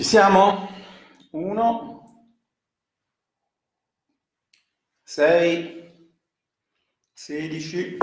Ci 0.00 0.06
siamo? 0.06 0.66
1, 1.32 2.28
6, 5.02 6.14
16, 7.12 7.98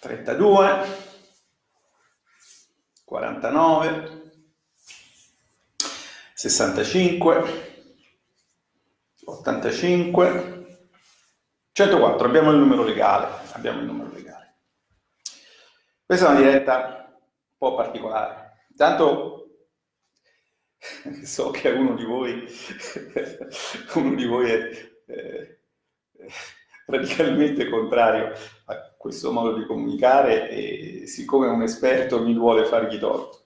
32, 0.00 0.86
49, 3.04 4.32
65, 6.32 7.92
85, 9.22 10.78
104. 11.72 12.26
Abbiamo 12.26 12.52
il 12.52 12.56
numero 12.56 12.84
legale. 12.84 13.50
Abbiamo 13.52 13.80
il 13.80 13.84
numero 13.84 14.10
legale. 14.14 14.60
Questa 16.06 16.26
è 16.26 16.30
una 16.30 16.38
diretta 16.38 17.04
un 17.06 17.58
po' 17.58 17.74
particolare. 17.74 18.64
Intanto 18.70 19.45
so 21.24 21.50
che 21.50 21.70
uno 21.70 21.94
di 21.94 22.04
voi, 22.04 22.44
uno 23.94 24.14
di 24.14 24.24
voi 24.26 24.50
è 24.50 24.70
eh, 25.06 25.58
radicalmente 26.86 27.68
contrario 27.68 28.32
a 28.66 28.94
questo 28.96 29.32
modo 29.32 29.56
di 29.56 29.66
comunicare 29.66 30.50
e 30.50 31.06
siccome 31.06 31.46
è 31.46 31.50
un 31.50 31.62
esperto 31.62 32.22
mi 32.22 32.34
vuole 32.34 32.64
fargli 32.64 32.98
torto. 32.98 33.44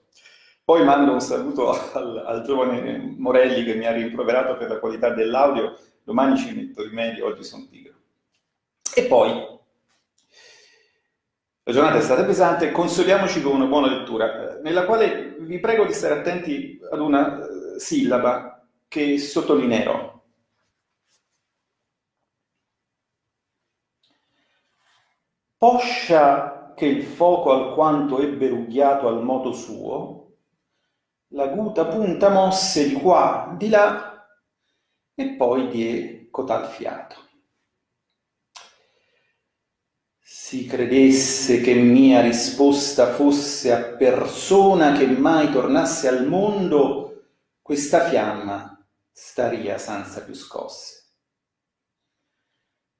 Poi 0.63 0.83
mando 0.83 1.11
un 1.11 1.21
saluto 1.21 1.71
al, 1.71 2.23
al, 2.25 2.43
giovane 2.43 3.15
Morelli 3.17 3.63
che 3.63 3.75
mi 3.75 3.85
ha 3.85 3.91
rimproverato 3.91 4.55
per 4.57 4.69
la 4.69 4.79
qualità 4.79 5.09
dell'audio, 5.09 5.77
domani 6.03 6.37
ci 6.37 6.53
metto 6.53 6.83
rimedio, 6.83 7.25
oggi 7.25 7.43
sono 7.43 7.67
pigro. 7.69 7.93
E 8.95 9.03
poi, 9.03 9.59
la 11.71 11.77
giornata 11.77 11.99
è 11.99 12.01
stata 12.01 12.25
pesante, 12.25 12.71
consoliamoci 12.71 13.41
con 13.41 13.55
una 13.55 13.65
buona 13.65 13.87
lettura, 13.87 14.59
nella 14.61 14.85
quale 14.85 15.37
vi 15.39 15.57
prego 15.59 15.85
di 15.85 15.93
stare 15.93 16.19
attenti 16.19 16.77
ad 16.91 16.99
una 16.99 17.39
eh, 17.39 17.79
sillaba 17.79 18.67
che 18.89 19.17
sottolineerò. 19.17 20.21
Poscia 25.57 26.73
che 26.75 26.85
il 26.87 27.03
fuoco 27.03 27.53
alquanto 27.53 28.19
ebbe 28.19 28.49
rughiato 28.49 29.07
al 29.07 29.23
modo 29.23 29.53
suo, 29.53 30.33
la 31.29 31.47
guta 31.47 31.85
punta 31.85 32.29
mosse 32.29 32.89
di 32.89 32.95
qua, 32.95 33.53
di 33.57 33.69
là, 33.69 34.27
e 35.13 35.35
poi 35.35 35.69
die 35.69 36.27
cotal 36.29 36.67
fiato. 36.67 37.29
Si 40.51 40.65
credesse 40.65 41.61
che 41.61 41.73
mia 41.75 42.19
risposta 42.19 43.13
fosse 43.13 43.71
a 43.71 43.95
persona 43.95 44.91
che 44.91 45.07
mai 45.07 45.49
tornasse 45.49 46.09
al 46.09 46.27
mondo, 46.27 47.27
questa 47.61 48.09
fiamma 48.09 48.85
staria 49.13 49.77
senza 49.77 50.21
più 50.25 50.33
scosse. 50.33 51.13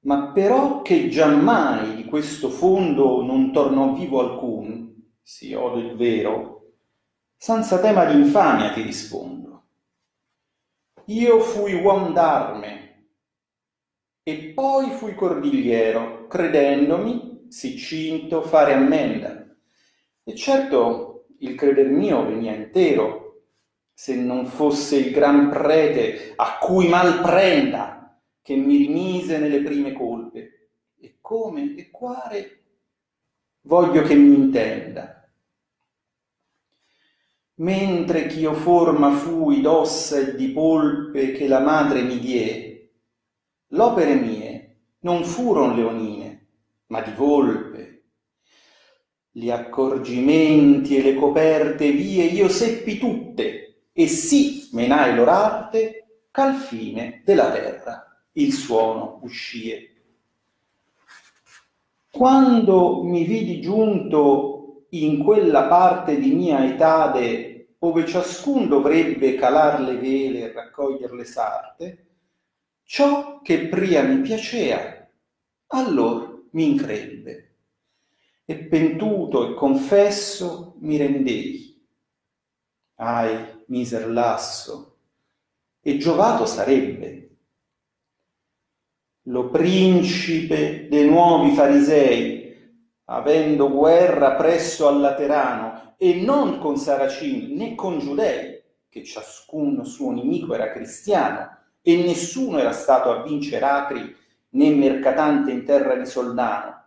Ma 0.06 0.32
però 0.32 0.80
che 0.80 1.10
giammai 1.10 1.94
di 1.96 2.06
questo 2.06 2.48
fondo 2.48 3.20
non 3.20 3.52
tornò 3.52 3.92
vivo 3.92 4.20
alcun, 4.20 5.12
si 5.20 5.52
odo 5.52 5.78
il 5.78 5.94
vero, 5.94 6.76
senza 7.36 7.78
tema 7.80 8.06
di 8.06 8.18
infamia 8.18 8.72
ti 8.72 8.80
rispondo. 8.80 9.64
Io 11.04 11.38
fui 11.40 11.74
uom 11.74 12.14
d'arme 12.14 13.08
e 14.22 14.52
poi 14.54 14.88
fui 14.92 15.14
cordigliero, 15.14 16.26
credendomi 16.28 17.30
cinto 17.52 18.42
fare 18.42 18.72
ammenda. 18.72 19.46
E 20.24 20.34
certo 20.34 21.26
il 21.38 21.54
creder 21.54 21.88
mio 21.88 22.24
venia 22.24 22.54
intero, 22.54 23.44
se 23.92 24.14
non 24.14 24.46
fosse 24.46 24.96
il 24.96 25.12
gran 25.12 25.50
prete 25.50 26.32
a 26.36 26.58
cui 26.58 26.88
mal 26.88 27.20
prenda, 27.20 28.20
che 28.40 28.56
mi 28.56 28.76
rimise 28.76 29.38
nelle 29.38 29.62
prime 29.62 29.92
colpe. 29.92 30.70
E 30.98 31.18
come 31.20 31.74
e 31.76 31.90
quare 31.90 32.62
voglio 33.62 34.02
che 34.02 34.14
mi 34.14 34.34
intenda. 34.34 35.16
Mentre 37.56 38.26
ch'io 38.26 38.54
forma 38.54 39.12
fui 39.12 39.60
d'ossa 39.60 40.18
e 40.18 40.34
di 40.34 40.48
polpe 40.48 41.32
che 41.32 41.46
la 41.46 41.60
madre 41.60 42.02
mi 42.02 42.18
die, 42.18 42.92
l'opere 43.68 44.14
mie 44.14 44.76
non 45.00 45.24
furon 45.24 45.76
leonine, 45.76 46.31
ma 46.92 47.00
di 47.00 47.12
volpe. 47.12 48.02
Gli 49.30 49.50
accorgimenti 49.50 50.98
e 50.98 51.02
le 51.02 51.14
coperte 51.14 51.90
vie 51.90 52.24
io 52.24 52.50
seppi 52.50 52.98
tutte, 52.98 53.86
e 53.90 54.06
sì 54.06 54.68
menai 54.72 55.14
l'orarte 55.14 56.26
ch'al 56.30 56.54
fine 56.54 57.22
della 57.24 57.50
terra 57.50 58.06
il 58.32 58.52
suono 58.52 59.20
uscie. 59.22 59.88
Quando 62.10 63.02
mi 63.04 63.24
vidi 63.24 63.62
giunto 63.62 64.84
in 64.90 65.24
quella 65.24 65.64
parte 65.64 66.18
di 66.18 66.34
mia 66.34 66.62
etade 66.62 67.76
ove 67.78 68.06
ciascun 68.06 68.68
dovrebbe 68.68 69.34
calar 69.34 69.80
le 69.80 69.96
vele 69.96 70.40
e 70.40 70.52
raccoglier 70.52 71.12
le 71.14 71.24
sarte, 71.24 72.06
ciò 72.84 73.40
che 73.40 73.68
pria 73.68 74.02
mi 74.02 74.20
piacea, 74.20 75.10
allor 75.68 76.31
mi 76.52 76.70
increbbe. 76.70 77.50
E 78.44 78.56
pentuto 78.56 79.50
e 79.50 79.54
confesso 79.54 80.76
mi 80.78 80.96
rendei. 80.96 81.80
Ai, 82.96 83.64
miser 83.66 84.10
lasso, 84.10 84.96
e 85.80 85.96
giovato 85.96 86.46
sarebbe. 86.46 87.18
Lo 89.26 89.50
principe 89.50 90.88
dei 90.88 91.08
nuovi 91.08 91.54
farisei, 91.54 92.40
avendo 93.04 93.70
guerra 93.70 94.34
presso 94.34 94.88
al 94.88 95.00
Laterano, 95.00 95.94
e 95.96 96.20
non 96.20 96.58
con 96.58 96.76
Saracini 96.76 97.54
né 97.54 97.74
con 97.76 98.00
Giudei, 98.00 98.60
che 98.88 99.04
ciascuno 99.04 99.84
suo 99.84 100.10
nemico 100.10 100.54
era 100.54 100.72
cristiano, 100.72 101.56
e 101.80 101.96
nessuno 102.02 102.58
era 102.58 102.72
stato 102.72 103.10
a 103.10 103.22
vincere 103.22 103.64
Acri 103.64 104.16
né 104.52 104.70
mercatante 104.70 105.50
in 105.50 105.64
terra 105.64 105.94
di 105.96 106.06
Soldano, 106.06 106.84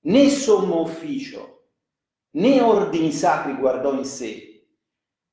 né 0.00 0.28
sommo 0.28 0.82
ufficio, 0.82 1.64
né 2.32 2.60
ordini 2.60 3.12
sacri 3.12 3.54
guardò 3.54 3.92
in 3.94 4.04
sé, 4.04 4.64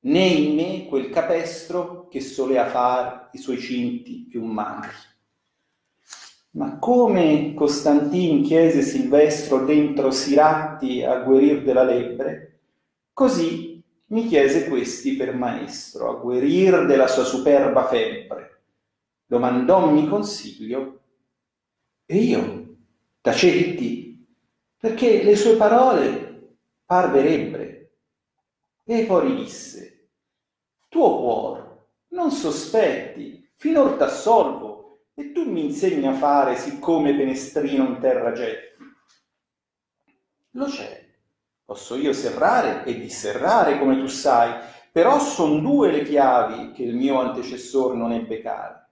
né 0.00 0.26
in 0.26 0.54
me 0.54 0.86
quel 0.86 1.10
capestro 1.10 2.08
che 2.08 2.20
solea 2.20 2.66
far 2.66 3.30
i 3.32 3.38
suoi 3.38 3.58
cinti 3.58 4.26
più 4.28 4.44
magri. 4.44 5.12
Ma 6.52 6.78
come 6.78 7.52
Costantin 7.54 8.42
chiese 8.42 8.82
Silvestro 8.82 9.64
dentro 9.64 10.10
Siratti 10.10 11.02
a 11.02 11.18
guarir 11.20 11.62
della 11.62 11.82
lebbre, 11.82 12.60
così 13.12 13.82
mi 14.06 14.26
chiese 14.26 14.68
questi 14.68 15.16
per 15.16 15.34
maestro, 15.34 16.10
a 16.10 16.20
guarir 16.20 16.86
della 16.86 17.08
sua 17.08 17.24
superba 17.24 17.86
febbre. 17.86 18.62
Domandòmi 19.26 20.06
consiglio 20.06 21.00
e 22.06 22.16
io 22.16 22.76
tacetti, 23.20 24.26
perché 24.76 25.22
le 25.22 25.36
sue 25.36 25.56
parole 25.56 26.58
parverebbero. 26.84 27.62
E 28.84 29.04
poi 29.06 29.34
disse, 29.36 30.10
tuo 30.88 31.16
cuor, 31.16 31.86
non 32.08 32.30
sospetti, 32.30 33.50
finor 33.56 33.96
t'assolvo, 33.96 35.06
e 35.14 35.32
tu 35.32 35.48
mi 35.48 35.64
insegni 35.64 36.06
a 36.06 36.12
fare 36.12 36.56
siccome 36.56 37.16
penestrino 37.16 37.86
in 37.86 37.98
terra 37.98 38.32
getti. 38.32 38.82
Lo 40.50 40.66
c'è, 40.66 41.02
posso 41.64 41.96
io 41.96 42.12
serrare 42.12 42.84
e 42.84 42.98
disserrare 42.98 43.78
come 43.78 43.96
tu 43.98 44.06
sai, 44.06 44.52
però 44.92 45.18
son 45.18 45.62
due 45.62 45.90
le 45.90 46.02
chiavi 46.02 46.72
che 46.72 46.82
il 46.82 46.94
mio 46.94 47.18
antecessor 47.20 47.96
non 47.96 48.12
ebbe 48.12 48.42
care 48.42 48.83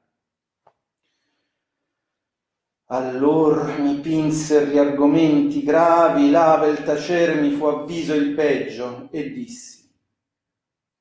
Allor 2.92 3.78
mi 3.78 4.00
pinser 4.00 4.68
gli 4.68 4.76
argomenti 4.76 5.62
gravi, 5.62 6.30
lava 6.30 6.66
il 6.66 6.82
tacere 6.82 7.40
mi 7.40 7.52
fu 7.52 7.64
avviso 7.64 8.12
il 8.12 8.34
peggio, 8.34 9.08
e 9.10 9.30
dissi, 9.30 9.90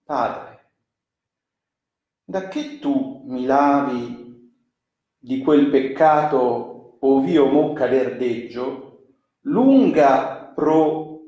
Padre, 0.06 0.70
da 2.24 2.48
che 2.48 2.80
tu 2.80 3.24
mi 3.26 3.44
lavi 3.44 4.54
di 5.18 5.42
quel 5.42 5.70
peccato 5.70 6.98
ov'io 7.02 7.48
mo 7.48 7.74
cader 7.74 8.16
deggio, 8.16 9.08
lunga 9.42 10.54
promessa 10.56 11.20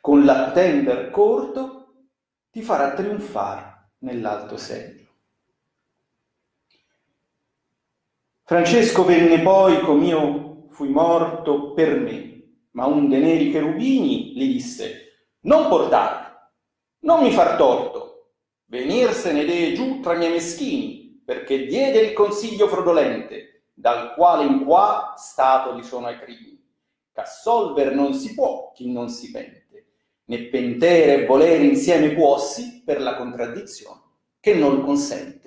con 0.00 0.24
l'attender 0.24 1.10
corto 1.10 2.06
ti 2.50 2.60
farà 2.60 2.92
trionfare 2.92 3.92
nell'alto 3.98 4.56
seggio. 4.56 4.99
Francesco 8.50 9.04
venne 9.04 9.42
poi 9.42 9.78
com'io 9.78 10.66
fui 10.70 10.88
morto 10.88 11.72
per 11.72 12.00
me, 12.00 12.64
ma 12.72 12.84
un 12.86 13.08
de 13.08 13.18
neri 13.18 13.52
cherubini 13.52 14.32
gli 14.32 14.52
disse, 14.52 15.36
Non 15.42 15.68
portarlo, 15.68 16.36
non 17.02 17.22
mi 17.22 17.30
far 17.30 17.54
torto, 17.54 18.32
venirsene 18.64 19.44
de 19.44 19.72
giù 19.74 20.00
tra 20.00 20.14
miei 20.14 20.32
meschini, 20.32 21.22
perché 21.24 21.64
diede 21.66 22.00
il 22.00 22.12
consiglio 22.12 22.66
frodolente, 22.66 23.66
dal 23.72 24.14
quale 24.14 24.46
in 24.46 24.64
qua 24.64 25.14
stato 25.16 25.76
gli 25.76 25.84
sono 25.84 26.08
ai 26.08 26.18
crimini. 26.18 26.60
Ch'assolver 27.12 27.94
non 27.94 28.14
si 28.14 28.34
può 28.34 28.72
chi 28.74 28.90
non 28.90 29.10
si 29.10 29.30
pente, 29.30 29.92
né 30.24 30.38
pentere 30.48 31.22
e 31.22 31.26
volere 31.26 31.62
insieme 31.62 32.14
puossi 32.14 32.82
per 32.84 33.00
la 33.00 33.14
contraddizione 33.14 34.00
che 34.40 34.54
non 34.54 34.82
consente. 34.82 35.39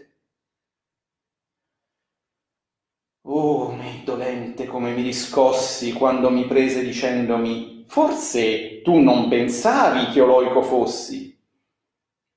Oh, 3.35 3.71
me 3.71 4.03
dolente 4.05 4.67
come 4.67 4.91
mi 4.91 5.01
riscossi 5.01 5.91
quando 5.91 6.29
mi 6.29 6.45
prese 6.45 6.83
dicendomi 6.83 7.83
forse 7.87 8.83
tu 8.83 8.99
non 8.99 9.27
pensavi 9.27 10.11
che 10.11 10.19
io 10.19 10.27
loico 10.27 10.61
fossi. 10.61 11.35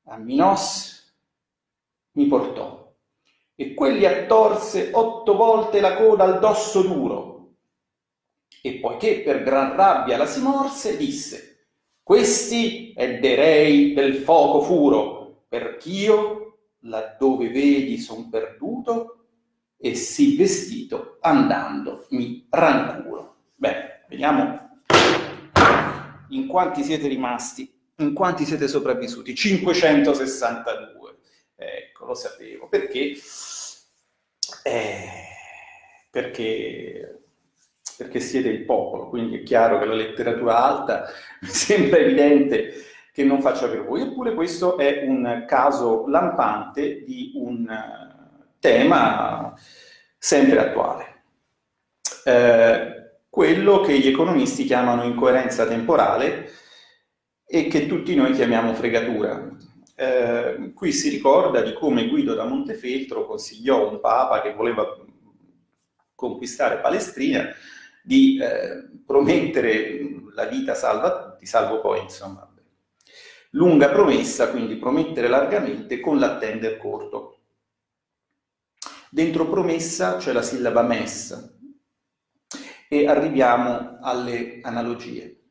A 0.04 0.16
Minos 0.16 1.14
mi 2.12 2.25
portò 2.25 2.94
e 3.54 3.75
quelli 3.75 4.06
attorse 4.06 4.88
otto 4.94 5.37
volte 5.37 5.81
la 5.81 5.96
coda 5.96 6.25
al 6.25 6.38
dosso 6.38 6.81
duro 6.81 7.56
e 8.62 8.76
poiché 8.76 9.20
per 9.20 9.43
gran 9.43 9.76
rabbia 9.76 10.16
la 10.16 10.25
si 10.25 10.40
morse 10.40 10.96
disse 10.96 11.66
questi 12.02 12.94
è 12.94 13.19
de 13.19 13.34
rei 13.34 13.93
del 13.93 14.14
fuoco 14.14 14.62
furo 14.62 15.44
perch'io 15.46 16.56
laddove 16.81 17.50
vedi 17.50 17.98
son 17.98 18.31
perduto 18.31 19.15
e 19.76 19.94
sì 19.94 20.37
vestito 20.37 21.19
andando 21.20 22.06
mi 22.11 22.46
rancuro. 22.50 23.37
Bene, 23.55 24.05
vediamo 24.08 24.81
in 26.31 26.46
quanti 26.46 26.82
siete 26.82 27.08
rimasti, 27.08 27.73
in 27.96 28.12
quanti 28.12 28.44
siete 28.44 28.69
sopravvissuti. 28.69 29.34
562. 29.34 31.17
Ecco, 31.56 32.06
lo 32.06 32.14
sapevo. 32.14 32.69
Perché? 32.69 33.14
Eh, 34.62 35.08
perché 36.11 37.20
perché 37.96 38.20
siete 38.20 38.49
il 38.49 38.64
popolo, 38.64 39.08
quindi 39.08 39.38
è 39.38 39.43
chiaro 39.43 39.79
che 39.79 39.87
la 39.87 39.94
letteratura 39.94 40.62
alta 40.62 41.06
mi 41.40 41.49
sembra 41.49 41.99
evidente 41.99 42.72
che 43.12 43.25
non 43.25 43.40
faccia 43.40 43.69
per 43.69 43.84
voi, 43.84 44.02
eppure 44.02 44.34
questo 44.34 44.76
è 44.76 45.05
un 45.06 45.44
caso 45.46 46.06
lampante 46.06 47.02
di 47.05 47.32
un 47.37 47.67
tema 48.66 49.54
sempre 50.18 50.58
attuale. 50.58 51.22
Eh, 52.24 53.10
quello 53.28 53.80
che 53.80 53.96
gli 53.96 54.08
economisti 54.08 54.64
chiamano 54.64 55.04
incoerenza 55.04 55.66
temporale 55.66 56.50
e 57.46 57.68
che 57.68 57.86
tutti 57.86 58.16
noi 58.16 58.32
chiamiamo 58.32 58.74
fregatura. 58.74 59.48
Eh, 59.94 60.72
qui 60.74 60.90
si 60.90 61.08
ricorda 61.10 61.60
di 61.62 61.72
come 61.74 62.08
Guido 62.08 62.34
da 62.34 62.44
Montefeltro 62.44 63.24
consigliò 63.24 63.88
un 63.88 64.00
papa 64.00 64.42
che 64.42 64.52
voleva 64.52 64.84
conquistare 66.14 66.78
Palestrina 66.78 67.48
di 68.02 68.38
eh, 68.38 68.88
promettere 69.06 70.00
la 70.34 70.46
vita 70.46 70.74
salva 70.74 71.30
tutti, 71.36 71.46
salvo 71.46 71.80
poi, 71.80 72.02
insomma, 72.02 72.52
lunga 73.50 73.90
promessa, 73.90 74.50
quindi 74.50 74.74
promettere 74.76 75.28
largamente 75.28 76.00
con 76.00 76.19
l'attender 76.19 76.78
corto. 76.78 77.35
Dentro 79.16 79.48
promessa 79.48 80.18
c'è 80.18 80.30
la 80.30 80.42
sillaba 80.42 80.82
mes 80.82 81.58
e 82.86 83.06
arriviamo 83.06 83.96
alle 84.02 84.60
analogie. 84.60 85.44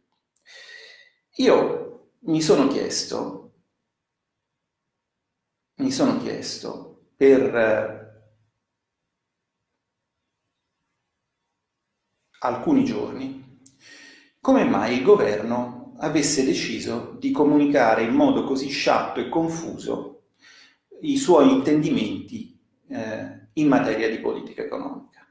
Io 1.38 2.12
mi 2.26 2.44
sono 2.44 2.68
chiesto, 2.68 3.54
mi 5.78 5.90
sono 5.90 6.20
chiesto 6.20 7.08
per 7.16 7.56
eh, 7.56 8.24
alcuni 12.42 12.86
giorni 12.86 13.62
come 14.42 14.64
mai 14.64 14.98
il 14.98 15.04
governo 15.04 15.96
avesse 16.02 16.46
deciso 16.46 17.16
di 17.20 17.32
comunicare 17.32 18.04
in 18.04 18.14
modo 18.14 18.44
così 18.44 18.70
sciatto 18.70 19.20
e 19.20 19.28
confuso 19.28 20.28
i 21.02 21.18
suoi 21.18 21.52
intendimenti 21.52 22.56
eh, 22.90 23.45
in 23.58 23.68
materia 23.68 24.10
di 24.10 24.20
politica 24.20 24.64
economica. 24.64 25.28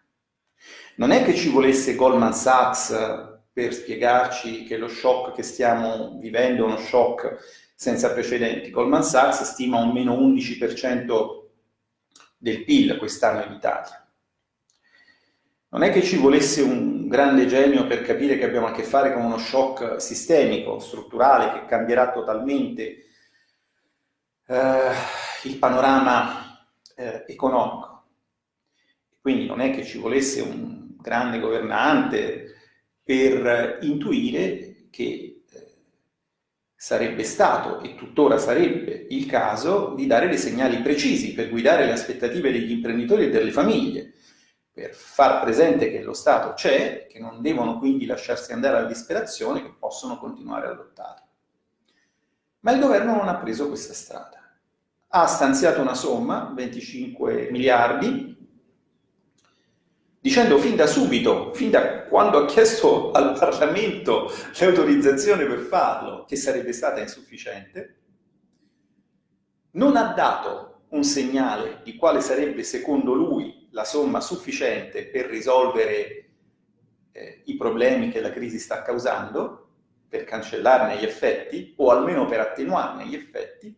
Non 0.97 1.11
è 1.11 1.25
che 1.25 1.35
ci 1.35 1.51
volesse 1.51 1.95
Goldman 1.95 2.35
Sachs 2.35 3.33
per 3.53 3.73
spiegarci 3.73 4.65
che 4.65 4.77
lo 4.77 4.89
shock 4.89 5.35
che 5.35 5.43
stiamo 5.43 6.19
vivendo 6.19 6.65
è 6.65 6.67
uno 6.67 6.77
shock 6.77 7.37
senza 7.75 8.13
precedenti. 8.13 8.71
Goldman 8.71 9.03
Sachs 9.03 9.43
stima 9.43 9.79
un 9.79 9.93
meno 9.93 10.15
11% 10.15 11.43
del 12.37 12.65
PIL 12.65 12.97
quest'anno 12.97 13.45
in 13.45 13.53
Italia. 13.53 14.07
Non 15.69 15.83
è 15.83 15.91
che 15.91 16.03
ci 16.03 16.17
volesse 16.17 16.63
un 16.63 17.09
grande 17.09 17.47
genio 17.47 17.87
per 17.87 18.03
capire 18.03 18.39
che 18.39 18.45
abbiamo 18.45 18.67
a 18.67 18.73
che 18.73 18.85
fare 18.85 19.13
con 19.13 19.25
uno 19.25 19.39
shock 19.39 20.01
sistemico, 20.01 20.79
strutturale, 20.79 21.53
che 21.53 21.67
cambierà 21.67 22.13
totalmente 22.13 23.07
eh, 24.47 24.93
il 25.43 25.57
panorama 25.59 26.69
eh, 26.95 27.25
economico. 27.27 27.94
Quindi 29.25 29.47
non 29.47 29.63
è 29.63 29.71
che 29.71 29.87
ci 29.87 29.97
volesse 29.97 30.43
un 30.43 30.97
grande 31.01 31.41
governante 31.41 32.57
per 33.03 33.79
intuire 33.81 34.89
che 34.91 35.45
eh, 35.51 35.75
sarebbe 36.77 37.25
stato 37.25 37.81
e 37.81 37.95
tuttora 37.95 38.37
sarebbe 38.37 39.07
il 39.09 39.25
caso 39.25 39.95
di 39.95 40.07
dare 40.07 40.29
dei 40.29 40.37
segnali 40.37 40.83
precisi 40.83 41.33
per 41.33 41.49
guidare 41.49 41.87
le 41.87 41.93
aspettative 41.93 42.53
degli 42.53 42.71
imprenditori 42.71 43.25
e 43.25 43.31
delle 43.31 43.51
famiglie, 43.51 44.13
per 44.71 44.93
far 44.93 45.41
presente 45.41 45.91
che 45.91 46.03
lo 46.03 46.13
Stato 46.13 46.53
c'è, 46.53 47.07
che 47.07 47.19
non 47.19 47.41
devono 47.41 47.79
quindi 47.79 48.05
lasciarsi 48.05 48.53
andare 48.53 48.77
alla 48.77 48.87
disperazione, 48.87 49.63
che 49.63 49.73
possono 49.79 50.19
continuare 50.19 50.67
a 50.67 50.75
lottare. 50.75 51.23
Ma 52.61 52.73
il 52.73 52.79
governo 52.79 53.17
non 53.17 53.29
ha 53.29 53.37
preso 53.37 53.69
questa 53.69 53.95
strada. 53.95 54.55
Ha 55.09 55.27
stanziato 55.27 55.81
una 55.81 55.95
somma, 55.95 56.53
25 56.55 57.49
miliardi, 57.51 58.34
dicendo 60.25 60.57
fin 60.57 60.75
da 60.75 60.87
subito, 60.87 61.53
fin 61.53 61.71
da 61.71 62.05
quando 62.05 62.39
ha 62.39 62.47
chiesto 62.47 63.11
al 63.13 63.37
Parlamento 63.39 64.33
l'autorizzazione 64.59 65.45
per 65.45 65.59
farlo, 65.59 66.25
che 66.25 66.37
sarebbe 66.37 66.73
stata 66.73 66.99
insufficiente, 66.99 67.97
non 69.73 69.97
ha 69.97 70.15
dato 70.15 70.85
un 70.89 71.05
segnale 71.05 71.81
di 71.85 71.97
quale 71.97 72.23
sarebbe 72.23 72.63
secondo 72.63 73.13
lui 73.13 73.69
la 73.73 73.85
somma 73.85 74.23
sufficiente 74.23 75.09
per 75.09 75.27
risolvere 75.27 76.31
eh, 77.13 77.43
i 77.45 77.57
problemi 77.57 78.09
che 78.09 78.23
la 78.23 78.33
crisi 78.33 78.59
sta 78.59 78.81
causando, 78.81 79.69
per 80.09 80.25
cancellarne 80.25 80.97
gli 80.97 81.05
effetti 81.05 81.75
o 81.77 81.91
almeno 81.91 82.25
per 82.25 82.41
attenuarne 82.41 83.07
gli 83.07 83.15
effetti, 83.15 83.77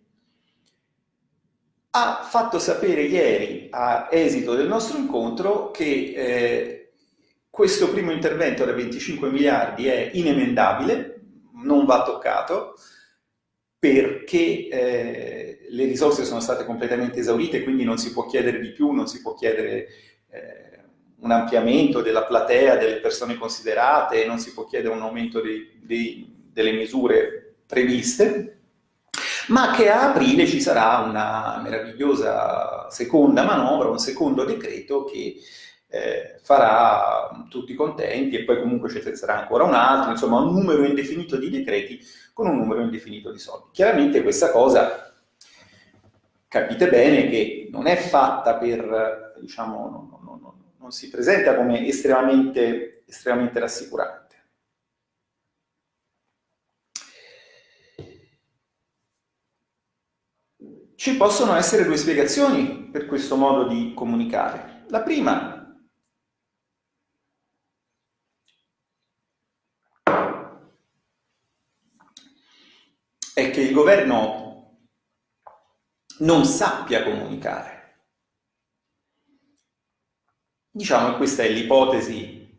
ha 1.97 2.23
fatto 2.23 2.59
sapere 2.59 3.03
ieri, 3.03 3.69
a 3.71 4.09
esito 4.11 4.55
del 4.55 4.69
nostro 4.69 4.99
incontro, 4.99 5.71
che 5.71 6.13
eh, 6.15 6.91
questo 7.49 7.91
primo 7.91 8.13
intervento 8.13 8.67
da 8.67 8.73
25 8.73 9.31
miliardi 9.31 9.87
è 9.87 10.11
inemendabile, 10.13 11.21
non 11.63 11.87
va 11.87 12.03
toccato, 12.03 12.75
perché 13.79 14.69
eh, 14.69 15.67
le 15.71 15.85
risorse 15.87 16.27
sono 16.27 16.41
state 16.41 16.67
completamente 16.67 17.21
esaurite, 17.21 17.63
quindi 17.63 17.85
non 17.85 17.97
si 17.97 18.13
può 18.13 18.27
chiedere 18.27 18.61
di 18.61 18.73
più, 18.73 18.91
non 18.91 19.07
si 19.07 19.23
può 19.23 19.33
chiedere 19.33 19.87
eh, 20.31 20.81
un 21.21 21.31
ampliamento 21.31 22.03
della 22.03 22.25
platea 22.25 22.77
delle 22.77 23.01
persone 23.01 23.39
considerate, 23.39 24.27
non 24.27 24.39
si 24.39 24.53
può 24.53 24.67
chiedere 24.67 24.95
un 24.95 25.01
aumento 25.01 25.41
dei, 25.41 25.81
dei, 25.81 26.31
delle 26.53 26.73
misure 26.73 27.55
previste, 27.67 28.56
ma 29.49 29.73
che 29.73 29.91
a 29.91 30.11
aprile 30.11 30.47
ci 30.47 30.61
sarà 30.61 30.99
una 30.99 31.61
meravigliosa 31.63 32.89
seconda 32.91 33.45
manovra, 33.45 33.89
un 33.89 33.99
secondo 33.99 34.45
decreto 34.45 35.05
che 35.05 35.37
eh, 35.89 36.41
farà 36.43 37.47
tutti 37.49 37.75
contenti 37.75 38.37
e 38.37 38.45
poi 38.45 38.61
comunque 38.61 38.91
ci 38.91 39.01
sarà 39.15 39.41
ancora 39.41 39.65
un 39.65 39.75
altro, 39.75 40.11
insomma 40.11 40.41
un 40.41 40.53
numero 40.53 40.85
indefinito 40.85 41.37
di 41.37 41.51
decreti 41.51 42.01
con 42.33 42.49
un 42.49 42.57
numero 42.59 42.81
indefinito 42.81 43.31
di 43.31 43.39
soldi. 43.39 43.69
Chiaramente 43.73 44.23
questa 44.23 44.51
cosa 44.51 45.15
capite 46.49 46.89
bene 46.89 47.29
che 47.29 47.69
non 47.71 47.87
è 47.87 47.97
fatta 47.97 48.57
per, 48.57 49.35
diciamo, 49.41 49.89
non, 49.91 50.09
non, 50.23 50.41
non, 50.41 50.53
non 50.79 50.91
si 50.91 51.09
presenta 51.09 51.55
come 51.55 51.87
estremamente, 51.87 53.05
estremamente 53.07 53.61
rassicurante. 53.61 54.26
Ci 60.97 61.17
possono 61.19 61.55
essere 61.55 61.85
due 61.85 61.99
spiegazioni 61.99 62.89
per 62.91 63.05
questo 63.05 63.37
modo 63.37 63.69
di 63.69 63.93
comunicare. 63.95 64.87
La 64.89 65.03
prima 65.03 65.79
è 73.35 73.51
che 73.51 73.61
il 73.61 73.75
governo 73.75 74.87
non 76.21 76.47
sappia 76.47 77.05
comunicare. 77.05 77.75
Diciamo 80.71 81.11
che 81.11 81.17
questa 81.19 81.43
è 81.43 81.51
l'ipotesi, 81.51 82.59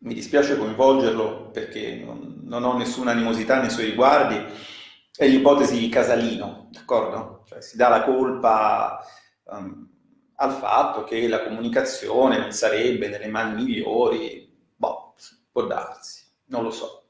mi 0.00 0.12
dispiace 0.12 0.58
coinvolgerlo 0.58 1.48
perché 1.50 1.96
non, 2.04 2.40
non 2.42 2.64
ho 2.64 2.76
nessuna 2.76 3.12
animosità 3.12 3.58
nei 3.62 3.70
suoi 3.70 3.86
riguardi, 3.86 4.72
è 5.16 5.26
l'ipotesi 5.26 5.78
di 5.78 5.88
Casalino, 5.88 6.68
d'accordo? 6.70 7.44
Cioè 7.46 7.60
si 7.60 7.76
dà 7.76 7.88
la 7.88 8.02
colpa 8.02 9.00
um, 9.44 9.88
al 10.36 10.52
fatto 10.52 11.04
che 11.04 11.28
la 11.28 11.44
comunicazione 11.44 12.38
non 12.38 12.50
sarebbe 12.50 13.08
nelle 13.08 13.28
mani 13.28 13.62
migliori, 13.62 14.52
boh, 14.74 15.14
può 15.52 15.66
darsi, 15.66 16.24
non 16.46 16.64
lo 16.64 16.70
so. 16.70 17.06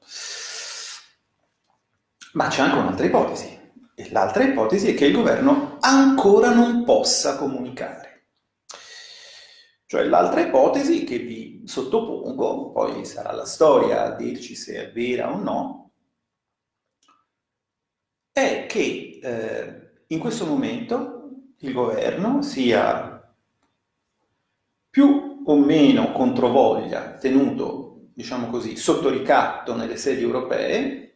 Ma 2.33 2.47
c'è 2.47 2.61
anche 2.61 2.77
un'altra 2.77 3.05
ipotesi, 3.05 3.59
e 3.95 4.11
l'altra 4.11 4.43
ipotesi 4.43 4.89
è 4.89 4.93
che 4.93 5.05
il 5.05 5.13
governo 5.13 5.77
ancora 5.79 6.53
non 6.53 6.83
possa 6.83 7.37
comunicare. 7.37 8.27
Cioè 9.87 10.03
l'altra 10.03 10.41
ipotesi 10.41 11.03
che 11.05 11.17
vi 11.19 11.63
sottopongo, 11.65 12.71
poi 12.71 13.05
sarà 13.05 13.31
la 13.31 13.45
storia 13.45 14.03
a 14.03 14.15
dirci 14.15 14.55
se 14.55 14.75
è 14.75 14.91
vera 14.91 15.31
o 15.31 15.37
no, 15.37 15.84
è 18.37 18.65
che 18.65 19.19
eh, 19.23 19.91
in 20.07 20.19
questo 20.19 20.45
momento 20.45 21.29
il 21.59 21.71
governo 21.71 22.41
sia 22.41 23.33
più 24.89 25.41
o 25.45 25.57
meno 25.57 26.11
controvoglia 26.11 27.13
tenuto, 27.13 28.09
diciamo 28.13 28.47
così, 28.47 28.75
sotto 28.75 29.07
ricatto 29.07 29.73
nelle 29.73 29.95
sedi 29.95 30.23
europee, 30.23 31.15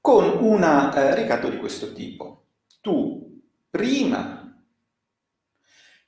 con 0.00 0.38
un 0.42 0.62
eh, 0.62 1.14
ricatto 1.16 1.50
di 1.50 1.58
questo 1.58 1.92
tipo. 1.92 2.46
Tu 2.80 3.42
prima 3.68 4.58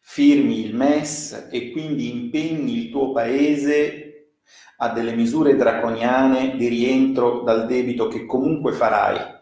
firmi 0.00 0.64
il 0.64 0.74
MES 0.74 1.48
e 1.50 1.70
quindi 1.72 2.10
impegni 2.10 2.78
il 2.78 2.90
tuo 2.90 3.12
paese 3.12 4.36
a 4.78 4.88
delle 4.88 5.14
misure 5.14 5.54
draconiane 5.54 6.56
di 6.56 6.66
rientro 6.66 7.42
dal 7.42 7.66
debito 7.66 8.08
che 8.08 8.24
comunque 8.24 8.72
farai 8.72 9.35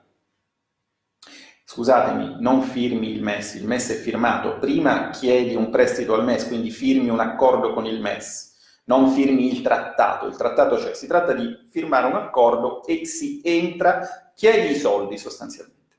scusatemi, 1.75 2.37
non 2.39 2.63
firmi 2.63 3.11
il 3.11 3.21
MES, 3.21 3.55
il 3.55 3.67
MES 3.67 3.91
è 3.91 3.95
firmato, 3.97 4.59
prima 4.61 5.11
chiedi 5.11 5.57
un 5.57 5.71
prestito 5.71 6.15
al 6.15 6.23
MES, 6.23 6.47
quindi 6.47 6.71
firmi 6.71 7.09
un 7.09 7.19
accordo 7.19 7.73
con 7.73 7.85
il 7.85 8.01
MES, 8.01 8.83
non 8.85 9.11
firmi 9.11 9.53
il 9.53 9.61
trattato, 9.61 10.27
il 10.27 10.37
trattato 10.37 10.79
cioè 10.79 10.95
si 10.95 11.09
tratta 11.09 11.33
di 11.33 11.67
firmare 11.69 12.07
un 12.07 12.15
accordo 12.15 12.85
e 12.85 13.05
si 13.07 13.41
entra, 13.43 14.33
chiedi 14.37 14.71
i 14.73 14.79
soldi 14.79 15.19
sostanzialmente. 15.19 15.99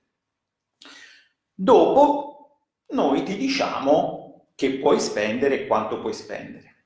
Dopo 1.54 2.60
noi 2.92 3.24
ti 3.24 3.36
diciamo 3.36 4.52
che 4.56 4.80
puoi 4.80 5.02
spendere 5.02 5.64
e 5.64 5.68
quanto 5.68 6.00
puoi 6.00 6.14
spendere. 6.14 6.86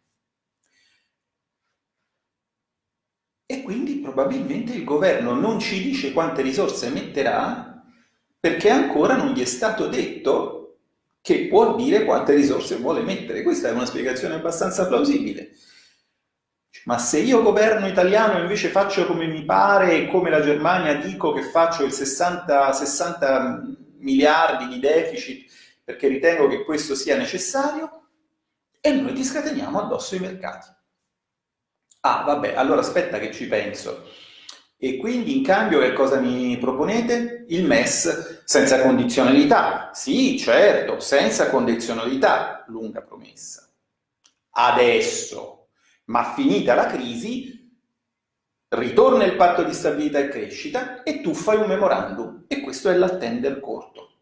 E 3.46 3.62
quindi 3.62 3.98
probabilmente 3.98 4.74
il 4.74 4.84
governo 4.84 5.34
non 5.34 5.60
ci 5.60 5.80
dice 5.80 6.12
quante 6.12 6.42
risorse 6.42 6.90
metterà 6.90 7.69
perché 8.40 8.70
ancora 8.70 9.16
non 9.16 9.34
gli 9.34 9.42
è 9.42 9.46
stato 9.46 9.88
detto 9.88 10.78
che 11.22 11.48
può 11.48 11.76
dire 11.76 12.06
quante 12.06 12.34
risorse 12.34 12.78
vuole 12.78 13.02
mettere. 13.02 13.44
Questa 13.44 13.68
è 13.68 13.72
una 13.72 13.86
spiegazione 13.86 14.36
abbastanza 14.36 14.88
plausibile. 14.88 15.52
Ma 16.86 16.98
se 16.98 17.20
io 17.20 17.42
governo 17.42 17.88
italiano 17.88 18.40
invece 18.40 18.70
faccio 18.70 19.06
come 19.06 19.28
mi 19.28 19.44
pare 19.44 19.94
e 19.94 20.08
come 20.08 20.30
la 20.30 20.42
Germania 20.42 20.96
dico 20.96 21.34
che 21.34 21.44
faccio 21.44 21.84
il 21.84 21.92
60, 21.92 22.72
60 22.72 23.64
miliardi 23.98 24.68
di 24.68 24.80
deficit 24.80 25.52
perché 25.84 26.08
ritengo 26.08 26.48
che 26.48 26.64
questo 26.64 26.96
sia 26.96 27.18
necessario 27.18 28.04
e 28.80 28.92
noi 28.92 29.14
ti 29.14 29.24
scateniamo 29.24 29.80
addosso 29.80 30.16
i 30.16 30.20
mercati. 30.20 30.68
Ah, 32.02 32.24
vabbè, 32.24 32.56
allora 32.56 32.80
aspetta 32.80 33.20
che 33.20 33.34
ci 33.34 33.48
penso. 33.48 34.08
E 34.82 34.96
quindi 34.96 35.36
in 35.36 35.44
cambio 35.44 35.82
che 35.82 35.92
cosa 35.92 36.22
mi 36.22 36.58
proponete? 36.58 37.44
Il 37.50 37.66
MES 37.66 38.44
senza 38.46 38.82
condizionalità. 38.82 39.92
Sì, 39.94 40.38
certo, 40.40 41.02
senza 41.02 41.50
condizionalità, 41.50 42.64
lunga 42.68 43.02
promessa. 43.02 43.70
Adesso, 44.52 45.68
ma 46.06 46.34
finita 46.34 46.76
la 46.76 46.86
crisi, 46.86 47.78
ritorna 48.70 49.26
il 49.26 49.36
patto 49.36 49.64
di 49.64 49.74
stabilità 49.74 50.20
e 50.20 50.30
crescita 50.30 51.04
e 51.04 51.20
tu 51.20 51.34
fai 51.34 51.58
un 51.58 51.68
memorandum. 51.68 52.46
E 52.48 52.62
questo 52.62 52.90
è 52.90 52.96
l'attender 52.96 53.60
corto. 53.60 54.14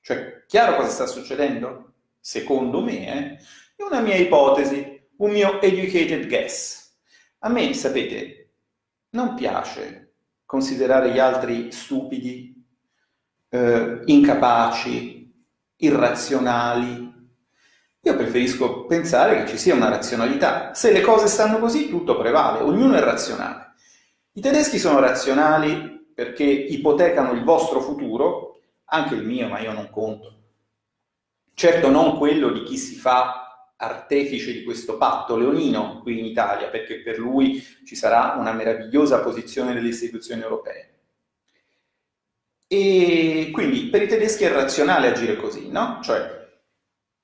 Cioè, 0.00 0.44
chiaro 0.46 0.76
cosa 0.76 0.88
sta 0.88 1.06
succedendo? 1.06 1.92
Secondo 2.18 2.80
me, 2.80 3.06
eh, 3.06 3.44
è 3.76 3.82
una 3.82 4.00
mia 4.00 4.16
ipotesi, 4.16 5.08
un 5.18 5.30
mio 5.30 5.60
educated 5.60 6.26
guess. 6.26 6.90
A 7.40 7.50
me, 7.50 7.74
sapete, 7.74 8.43
non 9.14 9.34
piace 9.34 10.14
considerare 10.44 11.10
gli 11.10 11.18
altri 11.18 11.72
stupidi, 11.72 12.52
eh, 13.48 14.00
incapaci, 14.04 15.32
irrazionali. 15.76 17.12
Io 18.00 18.16
preferisco 18.16 18.84
pensare 18.86 19.42
che 19.42 19.48
ci 19.48 19.56
sia 19.56 19.74
una 19.74 19.88
razionalità. 19.88 20.74
Se 20.74 20.92
le 20.92 21.00
cose 21.00 21.26
stanno 21.26 21.58
così, 21.58 21.88
tutto 21.88 22.18
prevale, 22.18 22.62
ognuno 22.62 22.96
è 22.96 23.00
razionale. 23.00 23.74
I 24.32 24.40
tedeschi 24.40 24.78
sono 24.78 25.00
razionali 25.00 26.12
perché 26.14 26.44
ipotecano 26.44 27.32
il 27.32 27.44
vostro 27.44 27.80
futuro, 27.80 28.60
anche 28.86 29.14
il 29.14 29.24
mio, 29.24 29.48
ma 29.48 29.60
io 29.60 29.72
non 29.72 29.90
conto. 29.90 30.32
Certo 31.54 31.88
non 31.88 32.18
quello 32.18 32.50
di 32.50 32.64
chi 32.64 32.76
si 32.76 32.96
fa 32.96 33.43
artefice 33.76 34.52
di 34.52 34.62
questo 34.62 34.96
patto 34.96 35.36
leonino 35.36 36.00
qui 36.02 36.18
in 36.18 36.24
Italia, 36.24 36.68
perché 36.68 37.00
per 37.02 37.18
lui 37.18 37.62
ci 37.84 37.96
sarà 37.96 38.36
una 38.38 38.52
meravigliosa 38.52 39.20
posizione 39.20 39.74
delle 39.74 39.88
istituzioni 39.88 40.42
europee. 40.42 40.90
E 42.66 43.50
quindi 43.52 43.88
per 43.88 44.02
i 44.02 44.08
tedeschi 44.08 44.44
è 44.44 44.52
razionale 44.52 45.08
agire 45.08 45.36
così, 45.36 45.68
no? 45.70 46.00
Cioè, 46.02 46.42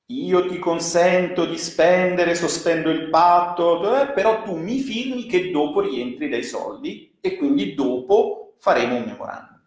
io 0.06 0.46
ti 0.48 0.58
consento 0.58 1.46
di 1.46 1.56
spendere, 1.56 2.34
sospendo 2.34 2.90
il 2.90 3.08
patto, 3.10 4.00
eh, 4.00 4.12
però 4.12 4.42
tu 4.42 4.56
mi 4.56 4.80
firmi 4.80 5.26
che 5.26 5.50
dopo 5.50 5.80
rientri 5.80 6.28
dai 6.28 6.42
soldi 6.42 7.16
e 7.20 7.36
quindi 7.36 7.74
dopo 7.74 8.54
faremo 8.58 8.96
un 8.96 9.04
memorandum. 9.04 9.60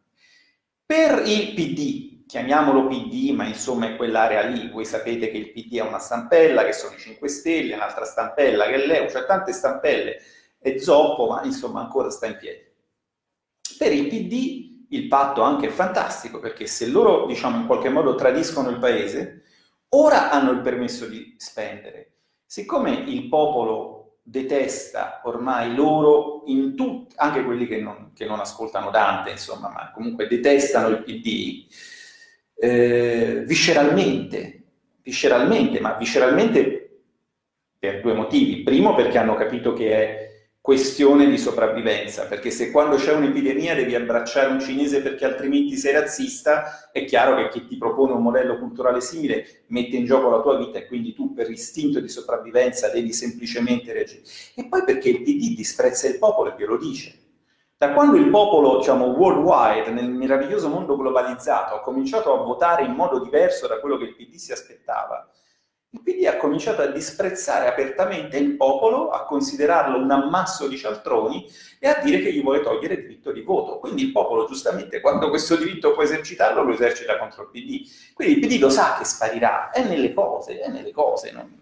Per 0.85 1.23
il 1.25 1.53
PD, 1.53 2.12
chiamiamolo 2.27 2.87
PD, 2.87 3.31
ma 3.31 3.45
insomma 3.45 3.87
è 3.87 3.95
quell'area 3.95 4.41
lì. 4.43 4.69
Voi 4.69 4.85
sapete 4.85 5.29
che 5.29 5.37
il 5.37 5.51
PD 5.51 5.79
ha 5.79 5.85
una 5.85 5.99
stampella, 5.99 6.65
che 6.65 6.73
sono 6.73 6.95
i 6.95 6.99
5 6.99 7.27
Stelle, 7.27 7.75
un'altra 7.75 8.05
stampella 8.05 8.65
che 8.65 8.73
è 8.73 8.85
l'EU, 8.85 9.09
cioè 9.09 9.25
tante 9.25 9.53
stampelle, 9.53 10.21
è 10.59 10.77
zoppo, 10.77 11.27
ma 11.27 11.43
insomma 11.43 11.81
ancora 11.81 12.09
sta 12.09 12.25
in 12.25 12.37
piedi. 12.37 12.71
Per 13.77 13.91
il 13.91 14.07
PD 14.07 14.73
il 14.89 15.07
patto 15.07 15.41
anche 15.41 15.67
è 15.67 15.71
fantastico, 15.71 16.39
perché 16.39 16.67
se 16.67 16.87
loro, 16.87 17.25
diciamo, 17.25 17.57
in 17.57 17.65
qualche 17.65 17.89
modo 17.89 18.15
tradiscono 18.15 18.69
il 18.69 18.77
paese, 18.77 19.43
ora 19.89 20.29
hanno 20.31 20.51
il 20.51 20.61
permesso 20.61 21.07
di 21.07 21.35
spendere. 21.37 22.11
Siccome 22.45 22.91
il 22.91 23.27
popolo 23.27 24.19
detesta 24.21 25.21
ormai 25.25 25.75
loro, 25.75 26.43
tut- 26.75 27.13
anche 27.17 27.43
quelli 27.43 27.67
che 27.67 27.81
non, 27.81 28.11
che 28.13 28.25
non 28.25 28.39
ascoltano 28.39 28.89
Dante, 28.89 29.31
insomma, 29.31 29.69
ma 29.69 29.91
comunque 29.91 30.27
detestano 30.27 30.87
il 30.87 31.03
PD, 31.03 31.65
eh, 32.55 33.43
visceralmente, 33.45 34.61
visceralmente, 35.01 35.79
ma 35.79 35.95
visceralmente 35.95 36.83
per 37.77 38.01
due 38.01 38.13
motivi. 38.13 38.63
Primo 38.63 38.95
perché 38.95 39.17
hanno 39.17 39.35
capito 39.35 39.73
che 39.73 39.91
è 39.91 40.31
questione 40.63 41.29
di 41.29 41.37
sopravvivenza, 41.37 42.25
perché 42.25 42.49
se 42.49 42.71
quando 42.71 42.95
c'è 42.95 43.11
un'epidemia 43.11 43.75
devi 43.75 43.95
abbracciare 43.95 44.49
un 44.49 44.61
cinese 44.61 45.01
perché 45.01 45.25
altrimenti 45.25 45.75
sei 45.75 45.91
razzista, 45.91 46.89
è 46.93 47.03
chiaro 47.03 47.35
che 47.35 47.49
chi 47.49 47.67
ti 47.67 47.77
propone 47.77 48.13
un 48.13 48.21
modello 48.21 48.57
culturale 48.57 49.01
simile 49.01 49.63
mette 49.67 49.97
in 49.97 50.05
gioco 50.05 50.29
la 50.29 50.39
tua 50.41 50.57
vita 50.57 50.77
e 50.77 50.87
quindi 50.87 51.13
tu 51.13 51.33
per 51.33 51.49
istinto 51.49 51.99
di 51.99 52.07
sopravvivenza 52.07 52.87
devi 52.87 53.11
semplicemente 53.11 53.91
reagire. 53.91 54.21
E 54.55 54.65
poi 54.69 54.85
perché 54.85 55.09
il 55.09 55.21
PD 55.21 55.53
disprezza 55.53 56.07
il 56.07 56.17
popolo 56.17 56.53
e 56.53 56.55
glielo 56.57 56.77
dice. 56.77 57.13
Da 57.83 57.91
quando 57.91 58.15
il 58.15 58.29
popolo, 58.29 58.77
diciamo, 58.77 59.07
worldwide, 59.07 59.91
nel 59.91 60.09
meraviglioso 60.09 60.69
mondo 60.69 60.95
globalizzato, 60.95 61.75
ha 61.75 61.81
cominciato 61.81 62.33
a 62.33 62.41
votare 62.41 62.85
in 62.85 62.93
modo 62.93 63.19
diverso 63.19 63.67
da 63.67 63.81
quello 63.81 63.97
che 63.97 64.05
il 64.05 64.15
PD 64.15 64.35
si 64.35 64.53
aspettava, 64.53 65.29
il 65.89 66.01
PD 66.01 66.25
ha 66.25 66.37
cominciato 66.37 66.81
a 66.81 66.85
disprezzare 66.85 67.67
apertamente 67.67 68.37
il 68.37 68.55
popolo, 68.55 69.09
a 69.09 69.25
considerarlo 69.25 69.97
un 69.97 70.09
ammasso 70.09 70.69
di 70.69 70.77
cialtroni 70.77 71.45
e 71.77 71.89
a 71.89 71.99
dire 72.01 72.21
che 72.21 72.31
gli 72.31 72.41
vuole 72.41 72.61
togliere 72.61 72.93
il 72.93 73.01
diritto 73.01 73.33
di 73.33 73.41
voto. 73.41 73.79
Quindi 73.79 74.03
il 74.03 74.11
popolo, 74.13 74.45
giustamente, 74.45 75.01
quando 75.01 75.27
questo 75.27 75.57
diritto 75.57 75.91
può 75.91 76.03
esercitarlo, 76.03 76.63
lo 76.63 76.71
esercita 76.71 77.17
contro 77.17 77.43
il 77.43 77.49
PD. 77.49 77.85
Quindi 78.13 78.33
il 78.35 78.47
PD 78.47 78.61
lo 78.61 78.69
sa 78.69 78.95
che 78.97 79.03
sparirà, 79.03 79.71
è 79.71 79.85
nelle 79.85 80.13
cose, 80.13 80.57
è 80.57 80.69
nelle 80.69 80.91
cose. 80.91 81.33
Non... 81.33 81.53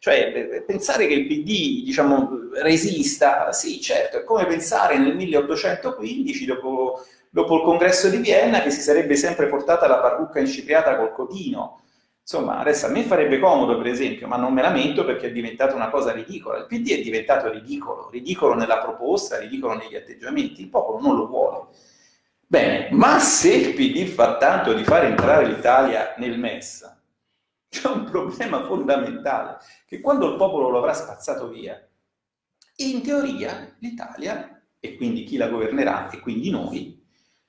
Cioè, 0.00 0.62
pensare 0.64 1.08
che 1.08 1.14
il 1.14 1.26
PD, 1.26 1.82
diciamo, 1.84 2.50
resista, 2.62 3.52
sì, 3.52 3.80
certo, 3.80 4.18
è 4.18 4.24
come 4.24 4.46
pensare 4.46 4.96
nel 4.96 5.16
1815, 5.16 6.44
dopo, 6.44 7.04
dopo 7.30 7.56
il 7.56 7.62
congresso 7.62 8.08
di 8.08 8.18
Vienna, 8.18 8.62
che 8.62 8.70
si 8.70 8.80
sarebbe 8.80 9.16
sempre 9.16 9.48
portata 9.48 9.88
la 9.88 9.98
parrucca 9.98 10.38
incipriata 10.38 10.96
col 10.96 11.12
codino. 11.12 11.82
Insomma, 12.20 12.58
adesso 12.58 12.86
a 12.86 12.90
me 12.90 13.04
farebbe 13.04 13.38
comodo, 13.38 13.78
per 13.78 13.86
esempio, 13.86 14.28
ma 14.28 14.36
non 14.36 14.52
me 14.52 14.60
lamento 14.60 15.04
perché 15.04 15.28
è 15.28 15.32
diventata 15.32 15.74
una 15.74 15.88
cosa 15.88 16.12
ridicola. 16.12 16.58
Il 16.58 16.66
PD 16.66 16.92
è 16.92 17.00
diventato 17.00 17.50
ridicolo, 17.50 18.10
ridicolo 18.10 18.54
nella 18.54 18.78
proposta, 18.78 19.38
ridicolo 19.38 19.74
negli 19.74 19.96
atteggiamenti. 19.96 20.60
Il 20.60 20.68
popolo 20.68 21.00
non 21.00 21.16
lo 21.16 21.26
vuole. 21.26 21.66
Bene, 22.46 22.88
ma 22.92 23.18
se 23.18 23.54
il 23.54 23.74
PD 23.74 24.04
fa 24.04 24.36
tanto 24.36 24.74
di 24.74 24.84
far 24.84 25.04
entrare 25.04 25.46
l'Italia 25.46 26.14
nel 26.18 26.38
MES, 26.38 26.97
c'è 27.68 27.88
un 27.88 28.04
problema 28.04 28.64
fondamentale, 28.64 29.58
che 29.86 30.00
quando 30.00 30.30
il 30.30 30.36
popolo 30.36 30.70
lo 30.70 30.78
avrà 30.78 30.94
spazzato 30.94 31.48
via, 31.48 31.80
in 32.76 33.02
teoria 33.02 33.76
l'Italia, 33.80 34.62
e 34.80 34.96
quindi 34.96 35.24
chi 35.24 35.36
la 35.36 35.48
governerà, 35.48 36.10
e 36.10 36.20
quindi 36.20 36.50
noi, 36.50 37.04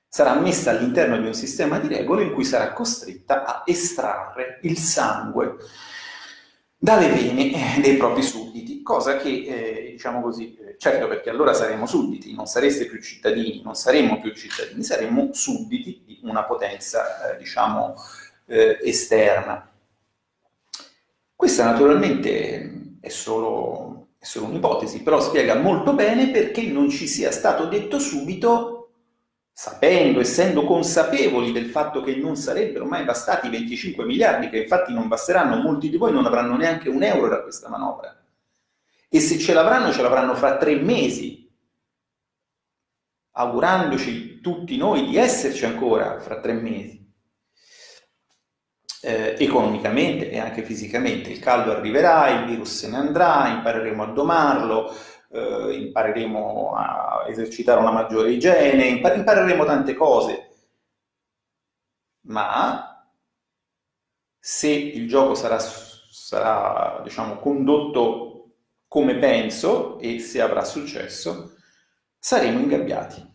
sarà 0.07 0.33
messa 0.39 0.71
all'interno 0.71 1.19
di 1.19 1.27
un 1.27 1.35
sistema 1.35 1.77
di 1.77 1.87
regole 1.87 2.23
in 2.23 2.33
cui 2.33 2.43
sarà 2.43 2.73
costretta 2.73 3.45
a 3.45 3.63
estrarre 3.65 4.59
il 4.63 4.77
sangue 4.77 5.57
dalle 6.81 7.09
vene 7.09 7.77
eh, 7.77 7.81
dei 7.81 7.97
propri 7.97 8.23
sudditi, 8.23 8.81
cosa 8.81 9.17
che, 9.17 9.27
eh, 9.29 9.91
diciamo 9.91 10.21
così, 10.21 10.55
eh, 10.55 10.77
certo 10.77 11.07
perché 11.07 11.29
allora 11.29 11.53
saremo 11.53 11.85
sudditi, 11.85 12.33
non 12.33 12.45
sareste 12.45 12.85
più 12.85 13.01
cittadini, 13.01 13.61
non 13.61 13.75
saremmo 13.75 14.19
più 14.21 14.33
cittadini, 14.33 14.81
saremmo 14.81 15.29
sudditi 15.33 16.01
di 16.05 16.19
una 16.23 16.43
potenza, 16.45 17.33
eh, 17.33 17.37
diciamo, 17.37 17.95
eh, 18.45 18.79
esterna. 18.81 19.68
Questa 21.39 21.63
naturalmente 21.63 22.97
è 22.99 23.07
solo, 23.07 24.09
è 24.19 24.25
solo 24.25 24.47
un'ipotesi, 24.47 25.01
però 25.03 25.21
spiega 25.21 25.55
molto 25.55 25.93
bene 25.93 26.31
perché 26.31 26.63
non 26.63 26.89
ci 26.89 27.07
sia 27.07 27.31
stato 27.31 27.65
detto 27.67 27.97
subito 27.97 28.89
sapendo, 29.53 30.19
essendo 30.19 30.65
consapevoli 30.65 31.53
del 31.53 31.67
fatto 31.67 32.01
che 32.01 32.17
non 32.17 32.35
sarebbero 32.35 32.83
mai 32.83 33.05
bastati 33.05 33.47
25 33.47 34.03
miliardi, 34.03 34.49
che 34.49 34.63
infatti 34.63 34.91
non 34.91 35.07
basteranno, 35.07 35.61
molti 35.61 35.89
di 35.89 35.95
voi 35.95 36.11
non 36.11 36.25
avranno 36.25 36.57
neanche 36.57 36.89
un 36.89 37.03
euro 37.03 37.29
da 37.29 37.41
questa 37.41 37.69
manovra. 37.69 38.21
E 39.07 39.19
se 39.21 39.39
ce 39.39 39.53
l'avranno, 39.53 39.93
ce 39.93 40.01
l'avranno 40.01 40.35
fra 40.35 40.57
tre 40.57 40.75
mesi, 40.75 41.49
augurandoci 43.31 44.41
tutti 44.41 44.75
noi 44.75 45.05
di 45.05 45.15
esserci 45.15 45.63
ancora 45.63 46.19
fra 46.19 46.41
tre 46.41 46.51
mesi, 46.51 47.08
eh, 49.01 49.35
economicamente 49.39 50.29
e 50.29 50.39
anche 50.39 50.63
fisicamente. 50.63 51.29
Il 51.29 51.39
caldo 51.39 51.71
arriverà, 51.71 52.29
il 52.29 52.45
virus 52.45 52.77
se 52.77 52.89
ne 52.89 52.97
andrà, 52.97 53.47
impareremo 53.47 54.03
a 54.03 54.07
domarlo, 54.07 54.93
eh, 55.31 55.73
impareremo 55.73 56.73
a 56.75 57.25
esercitare 57.27 57.79
una 57.79 57.91
maggiore 57.91 58.31
igiene, 58.31 58.85
impar- 58.85 59.17
impareremo 59.17 59.65
tante 59.65 59.93
cose, 59.95 60.49
ma 62.21 63.07
se 64.39 64.69
il 64.69 65.07
gioco 65.07 65.35
sarà, 65.35 65.59
sarà 65.59 67.01
diciamo, 67.03 67.37
condotto 67.37 68.53
come 68.87 69.17
penso 69.17 69.99
e 69.99 70.19
se 70.19 70.41
avrà 70.41 70.63
successo, 70.63 71.55
saremo 72.17 72.59
ingabbiati. 72.59 73.25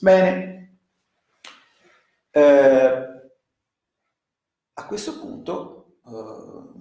Bene. 0.00 0.78
Eh, 2.30 3.09
a 4.80 4.86
questo 4.86 5.18
punto 5.18 5.98
eh, 6.06 6.78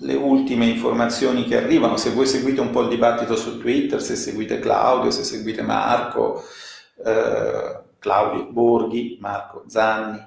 le 0.00 0.14
ultime 0.14 0.66
informazioni 0.66 1.44
che 1.44 1.56
arrivano, 1.56 1.96
se 1.96 2.10
voi 2.10 2.26
seguite 2.26 2.60
un 2.60 2.70
po' 2.70 2.82
il 2.82 2.88
dibattito 2.88 3.36
su 3.36 3.58
Twitter, 3.58 4.02
se 4.02 4.16
seguite 4.16 4.58
Claudio, 4.58 5.10
se 5.10 5.24
seguite 5.24 5.62
Marco, 5.62 6.42
eh, 7.04 7.80
Claudio 7.98 8.46
Borghi, 8.50 9.18
Marco 9.20 9.64
Zanni, 9.66 10.24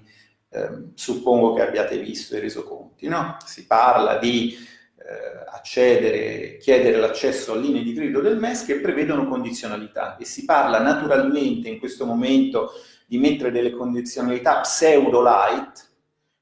eh, 0.49 0.89
suppongo 0.95 1.53
che 1.53 1.61
abbiate 1.61 1.97
visto 1.99 2.35
i 2.35 2.39
resoconti, 2.39 3.07
no? 3.07 3.37
Si 3.45 3.65
parla 3.65 4.17
di 4.17 4.53
eh, 4.97 5.45
accedere, 5.51 6.57
chiedere 6.57 6.97
l'accesso 6.97 7.53
a 7.53 7.57
linee 7.57 7.83
di 7.83 7.93
credito 7.93 8.19
del 8.19 8.37
MES 8.37 8.65
che 8.65 8.81
prevedono 8.81 9.27
condizionalità 9.27 10.17
e 10.17 10.25
si 10.25 10.43
parla 10.43 10.79
naturalmente 10.79 11.69
in 11.69 11.79
questo 11.79 12.05
momento 12.05 12.71
di 13.05 13.17
mettere 13.17 13.51
delle 13.51 13.71
condizionalità 13.71 14.59
pseudo 14.59 15.21
light, 15.21 15.90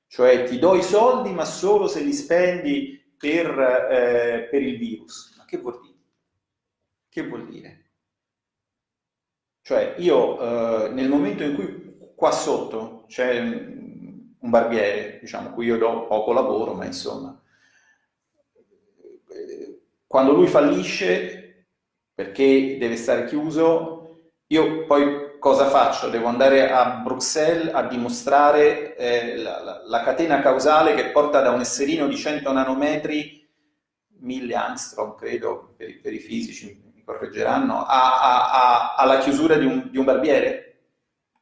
cioè 0.10 0.44
ti 0.46 0.58
do 0.58 0.74
i 0.76 0.82
soldi 0.82 1.32
ma 1.32 1.46
solo 1.46 1.88
se 1.88 2.02
li 2.02 2.14
spendi 2.14 3.14
per, 3.16 3.48
eh, 3.92 4.48
per 4.50 4.62
il 4.64 4.78
virus. 4.78 5.36
Ma 5.38 5.46
che 5.46 5.58
vuol 5.58 5.80
dire? 5.82 5.98
Che 7.08 7.28
vuol 7.28 7.48
dire? 7.48 7.92
Cioè 9.62 9.96
io 10.00 10.88
eh, 10.88 10.90
nel 10.90 11.10
momento 11.10 11.44
in 11.44 11.54
cui 11.54 12.14
qua 12.16 12.32
sotto 12.32 13.06
c'è 13.08 13.40
un 13.40 14.50
barbiere, 14.50 15.20
diciamo, 15.22 15.52
cui 15.52 15.68
io 15.68 15.78
do 15.78 16.08
poco 16.08 16.34
lavoro, 16.34 16.74
ma 16.74 16.86
insomma, 16.86 17.40
quando 20.08 20.34
lui 20.34 20.48
fallisce 20.48 21.68
perché 22.16 22.78
deve 22.80 22.96
stare 22.96 23.26
chiuso, 23.26 24.32
io 24.48 24.86
poi 24.88 25.29
cosa 25.40 25.68
faccio? 25.70 26.10
Devo 26.10 26.28
andare 26.28 26.70
a 26.72 27.02
Bruxelles 27.04 27.74
a 27.74 27.84
dimostrare 27.84 28.96
eh, 28.96 29.38
la, 29.38 29.64
la, 29.64 29.82
la, 29.86 30.04
catena 30.04 30.42
causale 30.42 30.94
che 30.94 31.06
porta 31.12 31.42
da 31.42 31.52
un 31.52 31.62
esserino 31.62 32.08
di 32.08 32.16
100 32.16 32.52
nanometri, 32.52 33.50
1000 34.20 34.56
angstrom 34.56 35.16
credo, 35.16 35.74
per, 35.76 36.00
per, 36.02 36.14
i 36.14 36.20
fisici 36.20 36.92
mi 36.94 37.04
correggeranno, 37.04 37.84
a, 37.86 38.22
a, 38.22 38.52
a, 38.52 38.96
alla 38.96 39.20
chiusura 39.20 39.56
di 39.56 39.66
un, 39.66 39.90
di 39.90 39.98
un, 39.98 40.06
barbiere? 40.06 40.82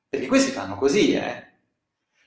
Perché 0.08 0.28
questi 0.28 0.52
fanno 0.52 0.76
così, 0.76 1.14
eh? 1.14 1.46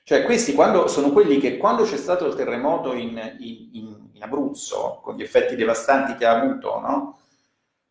Cioè 0.03 0.23
questi 0.23 0.53
quando, 0.53 0.87
sono 0.87 1.11
quelli 1.11 1.39
che 1.39 1.57
quando 1.57 1.83
c'è 1.83 1.97
stato 1.97 2.27
il 2.27 2.35
terremoto 2.35 2.93
in, 2.93 3.35
in, 3.39 4.09
in, 4.13 4.23
Abruzzo, 4.23 4.99
con 5.01 5.15
gli 5.15 5.23
effetti 5.23 5.55
devastanti 5.55 6.15
che 6.15 6.25
ha 6.25 6.39
avuto, 6.39 6.79
no? 6.79 7.19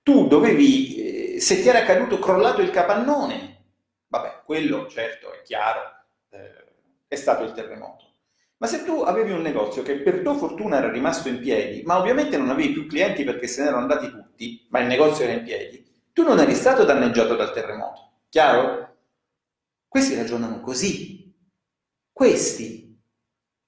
tu 0.02 0.26
dovevi, 0.26 1.34
eh, 1.34 1.40
se 1.40 1.60
ti 1.60 1.68
era 1.68 1.82
caduto 1.82 2.18
crollato 2.18 2.60
il 2.60 2.70
capannone, 2.70 3.59
quello 4.50 4.88
certo 4.88 5.32
è 5.32 5.42
chiaro, 5.42 5.80
eh, 6.30 6.72
è 7.06 7.14
stato 7.14 7.44
il 7.44 7.52
terremoto. 7.52 8.14
Ma 8.56 8.66
se 8.66 8.82
tu 8.82 9.02
avevi 9.02 9.30
un 9.30 9.42
negozio 9.42 9.82
che 9.82 10.00
per 10.00 10.22
tua 10.22 10.34
fortuna 10.34 10.78
era 10.78 10.90
rimasto 10.90 11.28
in 11.28 11.38
piedi, 11.38 11.84
ma 11.84 11.96
ovviamente 11.96 12.36
non 12.36 12.50
avevi 12.50 12.72
più 12.72 12.88
clienti 12.88 13.22
perché 13.22 13.46
se 13.46 13.62
ne 13.62 13.68
erano 13.68 13.82
andati 13.82 14.10
tutti, 14.10 14.66
ma 14.70 14.80
il 14.80 14.88
negozio 14.88 15.22
era 15.22 15.34
in 15.34 15.44
piedi, 15.44 15.88
tu 16.12 16.24
non 16.24 16.40
eri 16.40 16.56
stato 16.56 16.82
danneggiato 16.82 17.36
dal 17.36 17.52
terremoto. 17.52 18.22
Chiaro? 18.28 18.96
Questi 19.86 20.16
ragionano 20.16 20.58
così. 20.58 21.32
Questi 22.10 23.00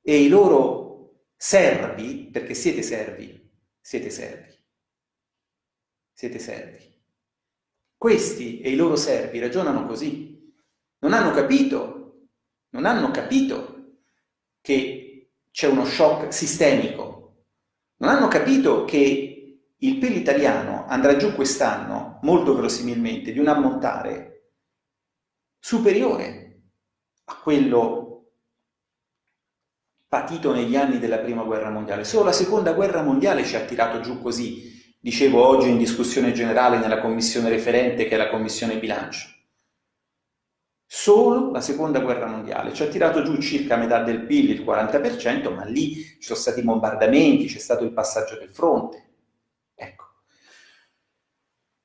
e 0.03 0.21
i 0.21 0.29
loro 0.29 1.27
servi, 1.37 2.29
perché 2.29 2.55
siete 2.55 2.83
servi, 2.83 3.51
siete 3.81 4.11
servi. 4.11 4.53
Siete 6.13 6.41
servi. 6.41 7.01
Questi 7.97 8.61
e 8.63 8.71
i 8.71 8.75
loro 8.75 8.97
servi 8.97 9.39
ragionano 9.39 9.87
così. 9.87 10.32
Non 11.03 11.15
hanno 11.15 11.33
capito, 11.33 12.29
non 12.71 12.87
hanno 12.87 13.11
capito 13.11 13.99
che 14.61 15.33
c'è 15.51 15.67
uno 15.67 15.85
shock 15.85 16.33
sistemico. 16.33 17.47
Non 17.97 18.11
hanno 18.11 18.29
capito 18.29 18.85
che 18.85 19.67
il 19.77 19.99
PIL 19.99 20.17
italiano 20.17 20.87
andrà 20.87 21.17
giù 21.17 21.35
quest'anno, 21.35 22.21
molto 22.23 22.55
verosimilmente, 22.55 23.33
di 23.33 23.41
un 23.41 23.49
ammontare 23.49 24.51
superiore 25.59 26.63
a 27.25 27.37
quello 27.41 28.35
patito 30.07 30.53
negli 30.53 30.77
anni 30.77 31.01
della 31.01 31.19
prima 31.19 31.43
guerra 31.43 31.71
mondiale. 31.71 32.05
Solo 32.05 32.27
la 32.27 32.33
seconda 32.33 32.75
guerra 32.75 33.03
mondiale 33.03 33.45
ci 33.45 33.57
ha 33.57 33.65
tirato 33.65 33.99
giù 34.01 34.21
così, 34.21 34.97
dicevo 35.01 35.45
oggi 35.45 35.69
in 35.69 35.79
discussione 35.79 36.33
generale 36.33 36.79
nella 36.79 37.01
commissione 37.01 37.49
referente 37.49 38.07
che 38.07 38.15
è 38.15 38.19
la 38.19 38.31
commissione 38.31 38.79
bilancio. 38.79 39.32
Solo 40.95 41.51
la 41.51 41.63
seconda 41.63 42.01
guerra 42.01 42.27
mondiale 42.27 42.75
ci 42.75 42.83
ha 42.83 42.87
tirato 42.87 43.23
giù 43.23 43.41
circa 43.41 43.77
metà 43.77 44.03
del 44.03 44.27
PIL, 44.27 44.51
il 44.51 44.61
40%, 44.61 45.53
ma 45.55 45.65
lì 45.65 45.95
ci 45.95 46.19
sono 46.21 46.39
stati 46.39 46.63
bombardamenti, 46.63 47.47
c'è 47.47 47.59
stato 47.59 47.83
il 47.85 47.95
passaggio 47.95 48.37
del 48.37 48.51
fronte. 48.51 49.09
Ecco. 49.75 50.05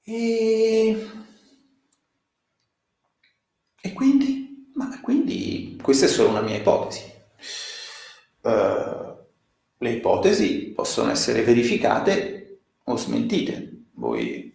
E, 0.04 1.08
e 3.82 3.94
quindi? 3.94 4.72
Ma 4.76 5.00
quindi 5.02 5.80
questa 5.82 6.06
è 6.06 6.10
solo 6.10 6.30
una 6.32 6.42
mia 6.42 6.58
ipotesi. 6.58 7.10
Uh, 8.42 9.16
le 9.78 9.90
ipotesi 9.90 10.74
possono 10.76 11.12
essere 11.12 11.44
verificate 11.44 12.60
o 12.84 12.98
smentite. 12.98 13.86
Voi, 13.94 14.54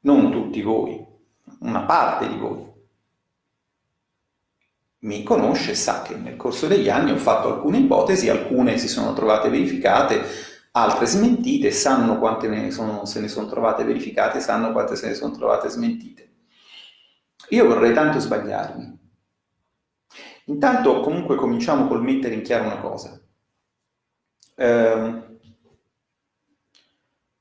non 0.00 0.30
tutti 0.30 0.60
voi, 0.60 1.02
una 1.60 1.84
parte 1.84 2.28
di 2.28 2.36
voi 2.36 2.68
mi 5.00 5.22
conosce 5.22 5.74
sa 5.74 6.02
che 6.02 6.14
nel 6.16 6.36
corso 6.36 6.66
degli 6.66 6.88
anni 6.88 7.10
ho 7.12 7.16
fatto 7.16 7.48
alcune 7.48 7.78
ipotesi, 7.78 8.28
alcune 8.28 8.78
si 8.78 8.88
sono 8.88 9.12
trovate 9.12 9.48
verificate, 9.48 10.22
altre 10.72 11.06
smentite, 11.06 11.70
sanno 11.70 12.18
quante 12.18 12.48
ne 12.48 12.70
sono, 12.70 13.04
se 13.04 13.20
ne 13.20 13.28
sono 13.28 13.48
trovate 13.48 13.84
verificate, 13.84 14.40
sanno 14.40 14.72
quante 14.72 14.96
se 14.96 15.08
ne 15.08 15.14
sono 15.14 15.32
trovate 15.32 15.68
smentite. 15.68 16.28
Io 17.50 17.66
vorrei 17.66 17.92
tanto 17.94 18.18
sbagliarmi. 18.18 18.98
Intanto 20.46 21.00
comunque 21.00 21.36
cominciamo 21.36 21.86
col 21.86 22.02
mettere 22.02 22.34
in 22.34 22.42
chiaro 22.42 22.64
una 22.64 22.80
cosa. 22.80 23.20
Eh, 24.54 25.28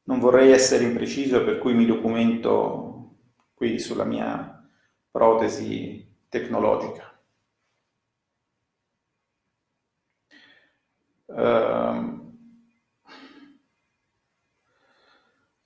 non 0.03 0.19
vorrei 0.19 0.51
essere 0.51 0.83
impreciso 0.85 1.43
per 1.43 1.59
cui 1.59 1.73
mi 1.73 1.85
documento 1.85 3.17
qui 3.53 3.77
sulla 3.77 4.05
mia 4.05 4.67
protesi 5.11 6.07
tecnologica. 6.29 7.09
Uh, 10.27 10.35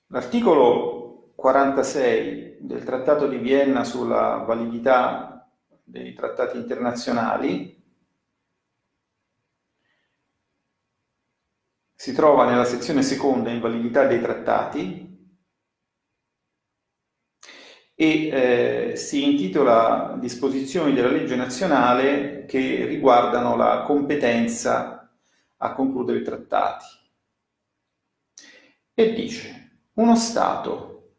L'articolo 0.07 1.33
46 1.35 2.57
del 2.59 2.83
Trattato 2.83 3.27
di 3.27 3.37
Vienna 3.37 3.83
sulla 3.83 4.43
validità 4.45 5.49
dei 5.83 6.13
trattati 6.13 6.57
internazionali 6.57 7.81
si 11.95 12.13
trova 12.13 12.45
nella 12.45 12.65
sezione 12.65 13.01
seconda 13.01 13.49
invalidità 13.49 14.05
dei 14.05 14.19
trattati 14.19 15.03
e 17.95 18.27
eh, 18.27 18.95
si 18.97 19.23
intitola 19.23 20.17
disposizioni 20.19 20.93
della 20.93 21.09
legge 21.09 21.35
nazionale 21.35 22.45
che 22.45 22.85
riguardano 22.85 23.55
la 23.55 23.83
competenza 23.83 24.92
a 25.63 25.73
concludere 25.73 26.19
i 26.19 26.23
trattati. 26.23 26.85
E 28.93 29.13
dice 29.13 29.87
uno 29.93 30.15
Stato 30.15 31.15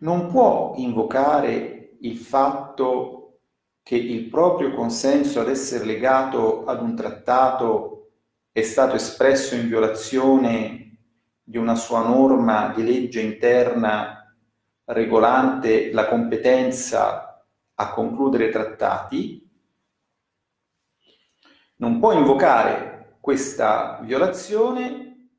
non 0.00 0.28
può 0.28 0.74
invocare 0.76 1.96
il 2.00 2.16
fatto 2.16 3.40
che 3.82 3.96
il 3.96 4.28
proprio 4.28 4.74
consenso 4.74 5.40
ad 5.40 5.48
essere 5.48 5.84
legato 5.84 6.64
ad 6.64 6.82
un 6.82 6.94
trattato 6.94 8.10
è 8.52 8.62
stato 8.62 8.96
espresso 8.96 9.54
in 9.54 9.66
violazione 9.66 10.98
di 11.42 11.56
una 11.56 11.74
sua 11.74 12.06
norma 12.06 12.72
di 12.74 12.84
legge 12.84 13.20
interna 13.20 14.18
regolante 14.84 15.92
la 15.92 16.06
competenza 16.06 17.44
a 17.74 17.90
concludere 17.90 18.50
trattati, 18.50 19.46
non 21.76 21.98
può 22.00 22.12
invocare 22.12 22.87
questa 23.28 24.00
violazione 24.04 25.32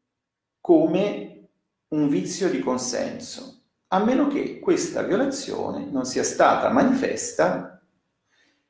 come 0.61 1.47
un 1.87 2.07
vizio 2.07 2.47
di 2.47 2.59
consenso, 2.59 3.61
a 3.87 3.97
meno 3.97 4.27
che 4.27 4.59
questa 4.59 5.01
violazione 5.01 5.87
non 5.89 6.05
sia 6.05 6.21
stata 6.21 6.69
manifesta 6.69 7.81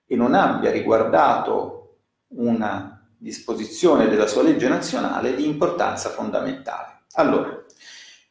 e 0.05 0.15
non 0.15 0.33
abbia 0.33 0.71
riguardato 0.71 1.97
una 2.27 3.09
disposizione 3.17 4.07
della 4.07 4.25
sua 4.25 4.41
legge 4.41 4.69
nazionale 4.69 5.35
di 5.35 5.45
importanza 5.45 6.07
fondamentale. 6.11 7.01
Allora, 7.15 7.61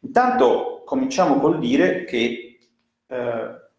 intanto 0.01 0.85
cominciamo 0.87 1.39
col 1.39 1.59
dire 1.59 2.05
che 2.05 2.61
eh, 3.07 3.71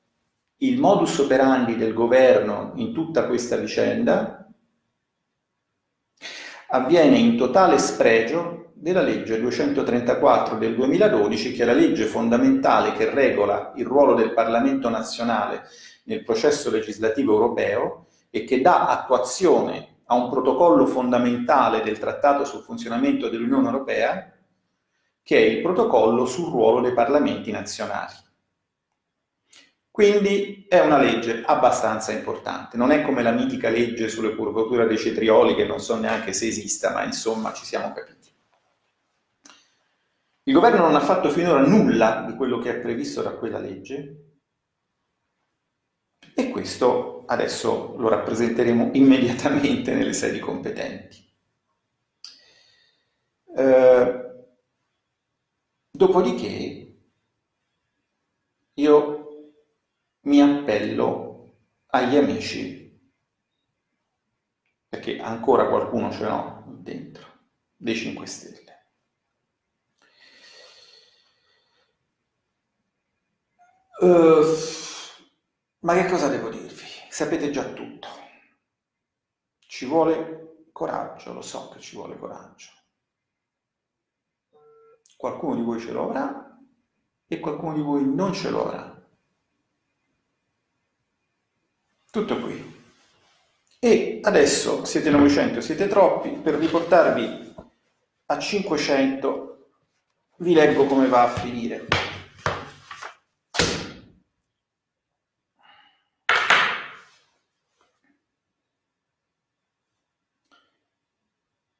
il 0.57 0.77
modus 0.77 1.17
operandi 1.17 1.75
del 1.75 1.95
governo 1.95 2.73
in 2.75 2.93
tutta 2.93 3.25
questa 3.25 3.55
vicenda 3.55 4.47
avviene 6.71 7.17
in 7.17 7.37
totale 7.37 7.77
spregio 7.77 8.71
della 8.73 9.01
legge 9.01 9.39
234 9.39 10.57
del 10.57 10.75
2012, 10.75 11.53
che 11.53 11.63
è 11.63 11.65
la 11.65 11.73
legge 11.73 12.05
fondamentale 12.05 12.93
che 12.93 13.09
regola 13.09 13.73
il 13.75 13.85
ruolo 13.85 14.13
del 14.13 14.33
Parlamento 14.33 14.89
nazionale 14.89 15.63
nel 16.03 16.23
processo 16.23 16.69
legislativo 16.69 17.33
europeo 17.33 18.07
e 18.29 18.43
che 18.45 18.61
dà 18.61 18.87
attuazione 18.87 19.97
a 20.05 20.15
un 20.15 20.29
protocollo 20.29 20.85
fondamentale 20.85 21.81
del 21.81 21.99
Trattato 21.99 22.45
sul 22.45 22.61
funzionamento 22.61 23.29
dell'Unione 23.29 23.67
Europea, 23.67 24.31
che 25.21 25.37
è 25.37 25.41
il 25.41 25.61
protocollo 25.61 26.25
sul 26.25 26.49
ruolo 26.49 26.81
dei 26.81 26.93
parlamenti 26.93 27.51
nazionali. 27.51 28.13
Quindi 29.99 30.65
è 30.69 30.79
una 30.79 30.97
legge 30.97 31.43
abbastanza 31.45 32.13
importante, 32.13 32.77
non 32.77 32.91
è 32.91 33.01
come 33.01 33.21
la 33.21 33.33
mitica 33.33 33.67
legge 33.67 34.07
sulle 34.07 34.33
curvature 34.33 34.87
dei 34.87 34.97
cetrioli 34.97 35.55
che 35.55 35.65
non 35.65 35.81
so 35.81 35.99
neanche 35.99 36.31
se 36.31 36.47
esista, 36.47 36.93
ma 36.93 37.03
insomma 37.03 37.51
ci 37.51 37.65
siamo 37.65 37.91
capiti. 37.91 38.33
Il 40.43 40.53
governo 40.53 40.83
non 40.83 40.95
ha 40.95 41.01
fatto 41.01 41.29
finora 41.29 41.67
nulla 41.67 42.23
di 42.25 42.33
quello 42.37 42.59
che 42.59 42.69
è 42.69 42.79
previsto 42.79 43.21
da 43.21 43.31
quella 43.31 43.59
legge 43.59 44.37
e 46.33 46.49
questo 46.49 47.25
adesso 47.25 47.95
lo 47.97 48.07
rappresenteremo 48.07 48.91
immediatamente 48.93 49.93
nelle 49.93 50.13
sedi 50.13 50.39
competenti. 50.39 51.29
Eh, 53.53 54.45
dopodiché 55.91 56.95
io 58.75 59.18
mi 60.21 60.41
appello 60.41 61.55
agli 61.87 62.15
amici, 62.15 62.99
perché 64.87 65.19
ancora 65.19 65.67
qualcuno 65.67 66.11
ce 66.11 66.25
l'ho 66.25 66.63
dentro, 66.67 67.27
dei 67.75 67.95
5 67.95 68.25
Stelle. 68.25 68.69
Uh, 73.99 74.45
ma 75.79 75.93
che 75.93 76.09
cosa 76.09 76.29
devo 76.29 76.49
dirvi? 76.49 76.85
Sapete 77.09 77.51
già 77.51 77.65
tutto. 77.73 78.07
Ci 79.59 79.85
vuole 79.85 80.67
coraggio, 80.71 81.33
lo 81.33 81.41
so 81.41 81.69
che 81.69 81.79
ci 81.79 81.95
vuole 81.95 82.17
coraggio. 82.17 82.69
Qualcuno 85.17 85.55
di 85.55 85.61
voi 85.61 85.81
ce 85.81 85.91
lo 85.91 86.03
avrà 86.03 86.57
e 87.27 87.39
qualcuno 87.39 87.73
di 87.73 87.81
voi 87.81 88.05
non 88.05 88.33
ce 88.33 88.49
lo 88.49 88.65
avrà. 88.65 88.88
Tutto 92.11 92.39
qui. 92.39 92.77
E 93.77 94.19
adesso 94.23 94.83
siete 94.83 95.11
900, 95.11 95.61
siete 95.61 95.87
troppi, 95.87 96.29
per 96.31 96.55
riportarvi 96.55 97.53
a 98.25 98.39
500 98.39 99.67
vi 100.37 100.53
leggo 100.55 100.85
come 100.85 101.07
va 101.07 101.23
a 101.23 101.29
finire. 101.29 101.85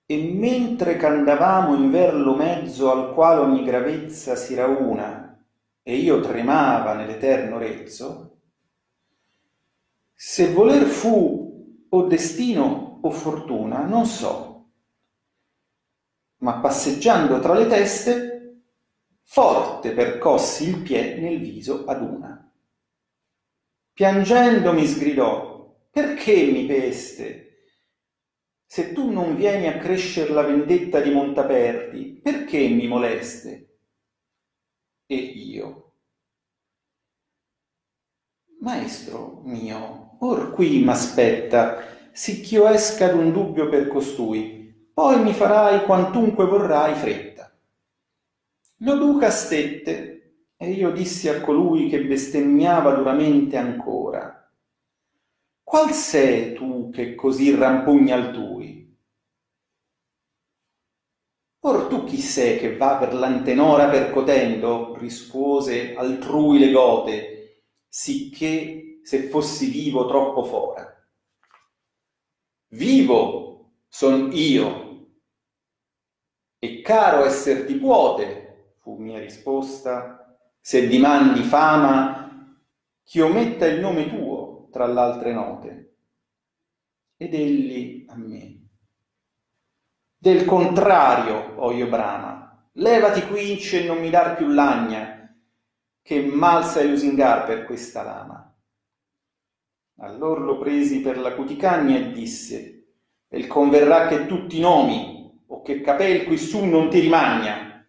E 0.06 0.18
mentre 0.18 0.98
c'andavamo 0.98 1.74
in 1.74 1.90
verlo 1.90 2.36
mezzo 2.36 2.92
al 2.92 3.14
quale 3.16 3.42
ogni 3.42 3.64
gravezza 3.64 4.36
si 4.36 4.54
rauna, 4.54 5.44
e 5.82 5.96
io 5.96 6.20
tremava 6.20 6.94
nell'eterno 6.94 7.58
rezzo, 7.58 8.39
se 10.22 10.52
voler 10.52 10.86
fu 10.86 11.88
o 11.88 12.08
destino 12.08 13.00
o 13.02 13.10
fortuna, 13.10 13.86
non 13.86 14.06
so, 14.06 14.72
ma 16.40 16.60
passeggiando 16.60 17.40
tra 17.40 17.54
le 17.54 17.68
teste, 17.68 18.64
forte 19.24 19.94
percossi 19.94 20.68
il 20.68 20.82
pie 20.82 21.16
nel 21.16 21.40
viso 21.40 21.86
ad 21.86 22.02
una. 22.02 22.54
Piangendo 23.94 24.74
mi 24.74 24.86
sgridò, 24.86 25.88
perché 25.90 26.52
mi 26.52 26.66
peste? 26.66 27.68
Se 28.66 28.92
tu 28.92 29.12
non 29.12 29.38
vieni 29.38 29.68
a 29.68 29.78
crescer 29.78 30.32
la 30.32 30.42
vendetta 30.42 31.00
di 31.00 31.12
Montaperti, 31.12 32.20
perché 32.22 32.68
mi 32.68 32.88
moleste? 32.88 33.78
E 35.06 35.16
io? 35.16 35.94
Maestro 38.62 39.42
mio, 39.46 39.99
or 40.20 40.52
qui 40.52 40.84
m'aspetta, 40.84 41.84
sicch'io 42.12 42.68
esca 42.68 43.10
d'un 43.10 43.32
dubbio 43.32 43.70
per 43.70 43.88
costui, 43.88 44.90
poi 44.94 45.22
mi 45.22 45.34
farai 45.34 45.86
quantunque 45.86 46.46
vorrai 46.46 46.96
fretta. 46.96 47.52
Lo 48.78 48.96
duca 48.96 49.30
stette, 49.30 50.16
e 50.56 50.72
io 50.72 50.92
dissi 50.92 51.30
a 51.30 51.42
colui 51.42 51.90
che 51.90 52.04
bestemmiava 52.04 52.94
duramente 52.94 53.58
ancora, 53.58 54.40
Qual 55.70 55.92
sei 55.92 56.54
tu 56.54 56.90
che 56.90 57.14
così 57.14 57.54
rampugna 57.54 58.16
altrui? 58.16 58.92
Or 61.60 61.86
tu 61.86 62.06
chi 62.06 62.18
sei 62.18 62.58
che 62.58 62.76
va 62.76 62.98
per 62.98 63.14
l'antenora 63.14 63.88
percotendo, 63.88 64.98
rispose 64.98 65.94
altrui 65.94 66.58
le 66.58 66.72
gote, 66.72 67.66
sicché 67.88 68.89
se 69.04 69.24
fossi 69.30 69.70
vivo 69.70 70.08
troppo 70.08 70.44
fora. 70.44 70.86
Vivo 72.70 73.72
son 73.88 74.30
io. 74.34 75.08
E 76.60 76.82
caro 76.82 77.26
esser 77.26 77.66
ti 77.66 77.76
puote, 77.76 78.76
fu 78.80 78.98
mia 78.98 79.20
risposta, 79.20 80.38
se 80.60 80.88
dimandi 80.88 81.42
fama, 81.42 82.58
ch'io 83.04 83.28
metta 83.30 83.66
il 83.66 83.80
nome 83.80 84.10
tuo 84.10 84.68
tra 84.72 84.86
l'altre 84.86 85.34
note. 85.34 85.96
Ed 87.18 87.34
egli 87.34 88.06
a 88.08 88.16
me. 88.16 88.68
Del 90.18 90.46
contrario, 90.46 91.56
o 91.56 91.72
io 91.72 91.88
brama, 91.88 92.70
levati 92.74 93.26
quince 93.26 93.84
e 93.84 93.88
non 93.88 94.00
mi 94.00 94.10
dar 94.10 94.36
più 94.36 94.48
lagna, 94.48 95.34
che 96.02 96.22
mal 96.22 96.66
sai 96.66 96.92
usingar 96.92 97.46
per 97.46 97.66
questa 97.66 98.04
lama. 98.04 98.49
Allor 100.02 100.42
lo 100.42 100.58
presi 100.58 101.02
per 101.02 101.18
la 101.18 101.34
cuticagna 101.34 101.98
e 101.98 102.12
disse, 102.14 102.88
il 103.32 103.48
converrà 103.48 104.08
che 104.08 104.28
tu 104.28 104.48
ti 104.48 104.62
nomi, 104.62 105.44
o 105.48 105.62
che 105.62 105.82
capel 105.82 106.24
qui 106.24 106.38
su 106.38 106.64
non 106.64 106.90
ti 106.90 107.00
rimagna. 107.00 107.86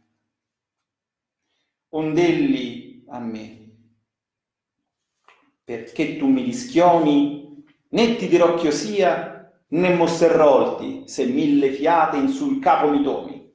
Ondelli 1.91 3.05
a 3.09 3.21
me, 3.21 3.71
perché 5.63 6.17
tu 6.17 6.27
mi 6.27 6.43
dischiomi, 6.43 7.65
né 7.91 8.17
ti 8.17 8.27
dirò 8.27 8.55
ch'io 8.55 8.73
sia, 8.73 9.53
né 9.69 9.95
mosserrolti, 9.95 11.07
se 11.07 11.27
mille 11.27 11.71
fiate 11.71 12.17
in 12.17 12.29
sul 12.29 12.59
capo 12.59 12.91
mi 12.91 13.05
tomi. 13.05 13.55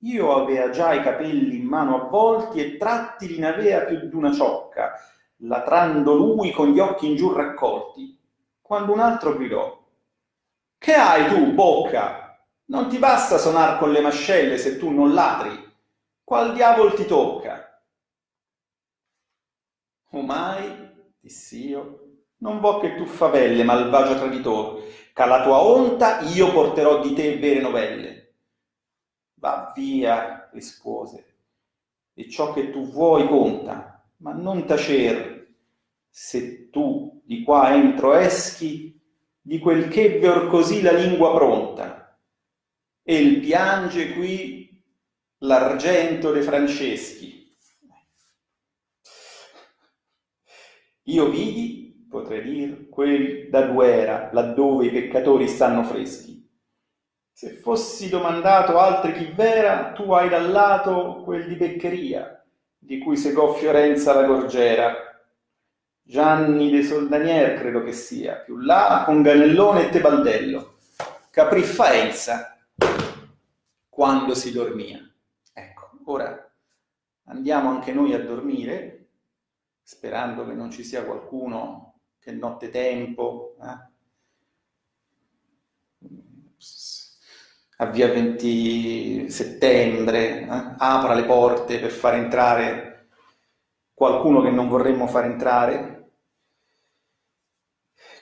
Io 0.00 0.34
avea 0.34 0.70
già 0.70 0.94
i 0.94 1.02
capelli 1.02 1.56
in 1.56 1.66
mano 1.66 2.04
avvolti 2.04 2.58
e 2.58 2.78
trattili 2.78 3.38
ne 3.38 3.48
avea 3.48 3.84
più 3.84 4.08
d'una 4.08 4.32
ciocca, 4.32 4.94
latrando 5.40 6.14
lui 6.14 6.50
con 6.52 6.70
gli 6.70 6.78
occhi 6.78 7.08
in 7.08 7.16
giù 7.16 7.32
raccolti, 7.32 8.18
quando 8.60 8.92
un 8.92 9.00
altro 9.00 9.34
gridò 9.36 9.84
Che 10.78 10.94
hai 10.94 11.28
tu, 11.28 11.52
bocca? 11.52 12.38
Non 12.66 12.88
ti 12.88 12.98
basta 12.98 13.38
sonar 13.38 13.78
con 13.78 13.92
le 13.92 14.00
mascelle 14.00 14.58
se 14.58 14.78
tu 14.78 14.90
non 14.90 15.12
latri. 15.14 15.64
Qual 16.24 16.52
diavol 16.54 16.94
ti 16.94 17.06
tocca? 17.06 17.82
Omai, 20.10 20.90
dissi 21.20 21.68
io, 21.68 21.82
non 22.38 22.60
vo 22.60 22.78
che 22.78 22.96
tu 22.96 23.04
favelle, 23.04 23.62
malvagio 23.64 24.16
traditor, 24.16 24.82
che 25.12 25.26
la 25.26 25.42
tua 25.42 25.60
onta 25.60 26.20
io 26.20 26.52
porterò 26.52 27.00
di 27.00 27.12
te 27.14 27.38
vere 27.38 27.60
novelle. 27.60 28.34
Va 29.34 29.72
via, 29.74 30.48
rispose, 30.52 31.36
e 32.14 32.28
ciò 32.28 32.52
che 32.52 32.70
tu 32.70 32.88
vuoi 32.90 33.28
conta, 33.28 33.95
ma 34.18 34.32
non 34.32 34.66
tacer, 34.66 35.54
se 36.08 36.70
tu 36.70 37.20
di 37.24 37.42
qua 37.42 37.74
entro 37.74 38.14
eschi, 38.14 38.98
di 39.40 39.58
quel 39.58 39.88
che 39.88 40.18
ver 40.18 40.46
così 40.48 40.82
la 40.82 40.92
lingua 40.92 41.34
pronta, 41.34 42.18
e 43.02 43.16
il 43.16 43.40
piange 43.40 44.12
qui 44.14 44.82
l'argento 45.38 46.32
de 46.32 46.42
Franceschi. 46.42 47.34
Io 51.02 51.28
vidi, 51.28 52.06
potrei 52.08 52.42
dir, 52.42 52.88
quel 52.88 53.48
da 53.48 53.66
guerra, 53.68 54.30
laddove 54.32 54.86
i 54.86 54.90
peccatori 54.90 55.46
stanno 55.46 55.84
freschi. 55.84 56.44
Se 57.30 57.50
fossi 57.50 58.08
domandato 58.08 58.78
altri 58.78 59.12
chi 59.12 59.26
vera, 59.26 59.92
tu 59.92 60.10
hai 60.12 60.28
dal 60.28 60.50
lato 60.50 61.22
quel 61.22 61.46
di 61.46 61.54
beccheria, 61.54 62.45
di 62.78 62.98
cui 62.98 63.16
segò 63.16 63.52
Fiorenza 63.54 64.14
la 64.14 64.26
gorgiera. 64.26 64.94
Gianni 66.02 66.70
de 66.70 66.84
Soldanier 66.84 67.58
credo 67.58 67.82
che 67.82 67.92
sia, 67.92 68.36
più 68.36 68.58
là 68.58 69.02
con 69.04 69.22
Ganellone 69.22 69.86
e 69.86 69.90
Tebaldello. 69.90 70.78
Caprì 71.30 71.62
Faenza 71.62 72.56
quando 73.88 74.34
si 74.34 74.52
dormia. 74.52 75.00
Ecco, 75.52 75.90
ora 76.04 76.52
andiamo 77.24 77.70
anche 77.70 77.92
noi 77.92 78.14
a 78.14 78.22
dormire, 78.22 79.08
sperando 79.82 80.46
che 80.46 80.52
non 80.52 80.70
ci 80.70 80.84
sia 80.84 81.04
qualcuno 81.04 82.00
che 82.18 82.32
notte 82.32 82.70
tempo, 82.70 83.56
eh? 83.62 83.94
A 87.78 87.86
via 87.86 88.08
20 88.08 89.28
settembre, 89.30 90.40
eh, 90.42 90.46
apra 90.78 91.14
le 91.14 91.24
porte 91.24 91.78
per 91.78 91.90
far 91.90 92.14
entrare 92.14 93.08
qualcuno 93.92 94.42
che 94.42 94.50
non 94.50 94.68
vorremmo 94.68 95.06
far 95.06 95.24
entrare. 95.24 95.94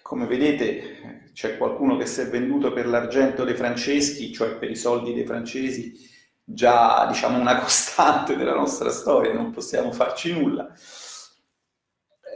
Come 0.03 0.27
vedete 0.27 1.31
c'è 1.33 1.57
qualcuno 1.57 1.97
che 1.97 2.07
si 2.07 2.21
è 2.21 2.29
venduto 2.29 2.73
per 2.73 2.87
l'argento 2.87 3.45
dei 3.45 3.55
franceschi, 3.57 4.33
cioè 4.33 4.57
per 4.57 4.71
i 4.71 4.77
soldi 4.77 5.12
dei 5.14 5.25
francesi, 5.25 5.93
già 6.45 7.07
diciamo 7.09 7.38
una 7.38 7.59
costante 7.61 8.37
della 8.37 8.55
nostra 8.55 8.90
storia, 8.90 9.33
non 9.33 9.51
possiamo 9.51 9.93
farci 9.93 10.33
nulla. 10.33 10.73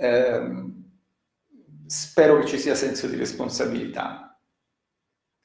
Eh, 0.00 0.72
spero 1.86 2.38
che 2.38 2.46
ci 2.46 2.58
sia 2.58 2.74
senso 2.74 3.06
di 3.08 3.16
responsabilità 3.16 4.27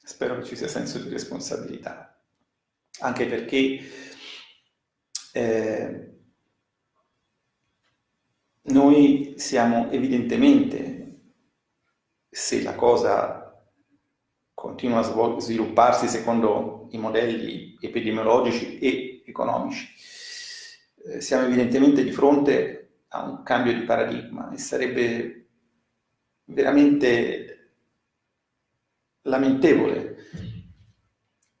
Spero 0.04 0.38
che 0.38 0.44
ci 0.44 0.54
sia 0.54 0.68
senso 0.68 0.98
di 0.98 1.08
responsabilità, 1.08 2.14
anche 3.00 3.26
perché 3.26 3.80
eh, 5.32 6.14
noi 8.64 9.34
siamo 9.36 9.90
evidentemente, 9.90 11.20
se 12.28 12.62
la 12.62 12.74
cosa 12.74 13.64
continua 14.52 14.98
a 14.98 15.40
svilupparsi 15.40 16.06
secondo 16.06 16.88
i 16.90 16.98
modelli 16.98 17.78
epidemiologici 17.80 18.78
e 18.78 19.22
economici, 19.24 19.88
eh, 21.06 21.22
siamo 21.22 21.46
evidentemente 21.46 22.04
di 22.04 22.12
fronte 22.12 22.98
a 23.08 23.22
un 23.22 23.42
cambio 23.42 23.72
di 23.72 23.84
paradigma 23.84 24.50
e 24.52 24.58
sarebbe 24.58 25.46
veramente 26.44 27.53
lamentevole. 29.24 30.16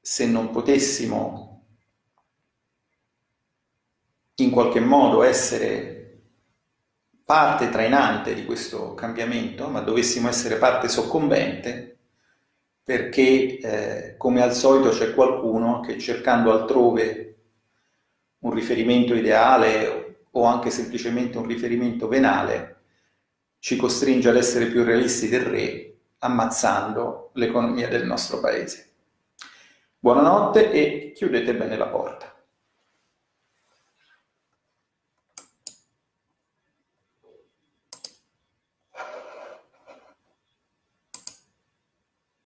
Se 0.00 0.26
non 0.26 0.50
potessimo 0.50 1.66
in 4.36 4.50
qualche 4.50 4.80
modo 4.80 5.22
essere 5.22 6.22
parte 7.24 7.70
trainante 7.70 8.34
di 8.34 8.44
questo 8.44 8.94
cambiamento, 8.94 9.68
ma 9.68 9.80
dovessimo 9.80 10.28
essere 10.28 10.56
parte 10.56 10.88
soccombente 10.88 11.90
perché 12.82 13.58
eh, 13.58 14.16
come 14.18 14.42
al 14.42 14.52
solito 14.52 14.90
c'è 14.90 15.14
qualcuno 15.14 15.80
che 15.80 15.98
cercando 15.98 16.52
altrove 16.52 17.36
un 18.40 18.52
riferimento 18.52 19.14
ideale 19.14 20.26
o 20.32 20.44
anche 20.44 20.68
semplicemente 20.68 21.38
un 21.38 21.46
riferimento 21.46 22.08
venale 22.08 22.72
ci 23.58 23.76
costringe 23.76 24.28
ad 24.28 24.36
essere 24.36 24.66
più 24.66 24.84
realisti 24.84 25.30
del 25.30 25.46
re 25.46 25.93
ammazzando 26.24 27.30
l'economia 27.34 27.86
del 27.86 28.06
nostro 28.06 28.40
paese. 28.40 28.92
Buonanotte 29.98 30.72
e 30.72 31.12
chiudete 31.14 31.54
bene 31.54 31.76
la 31.76 31.88
porta. 31.88 32.33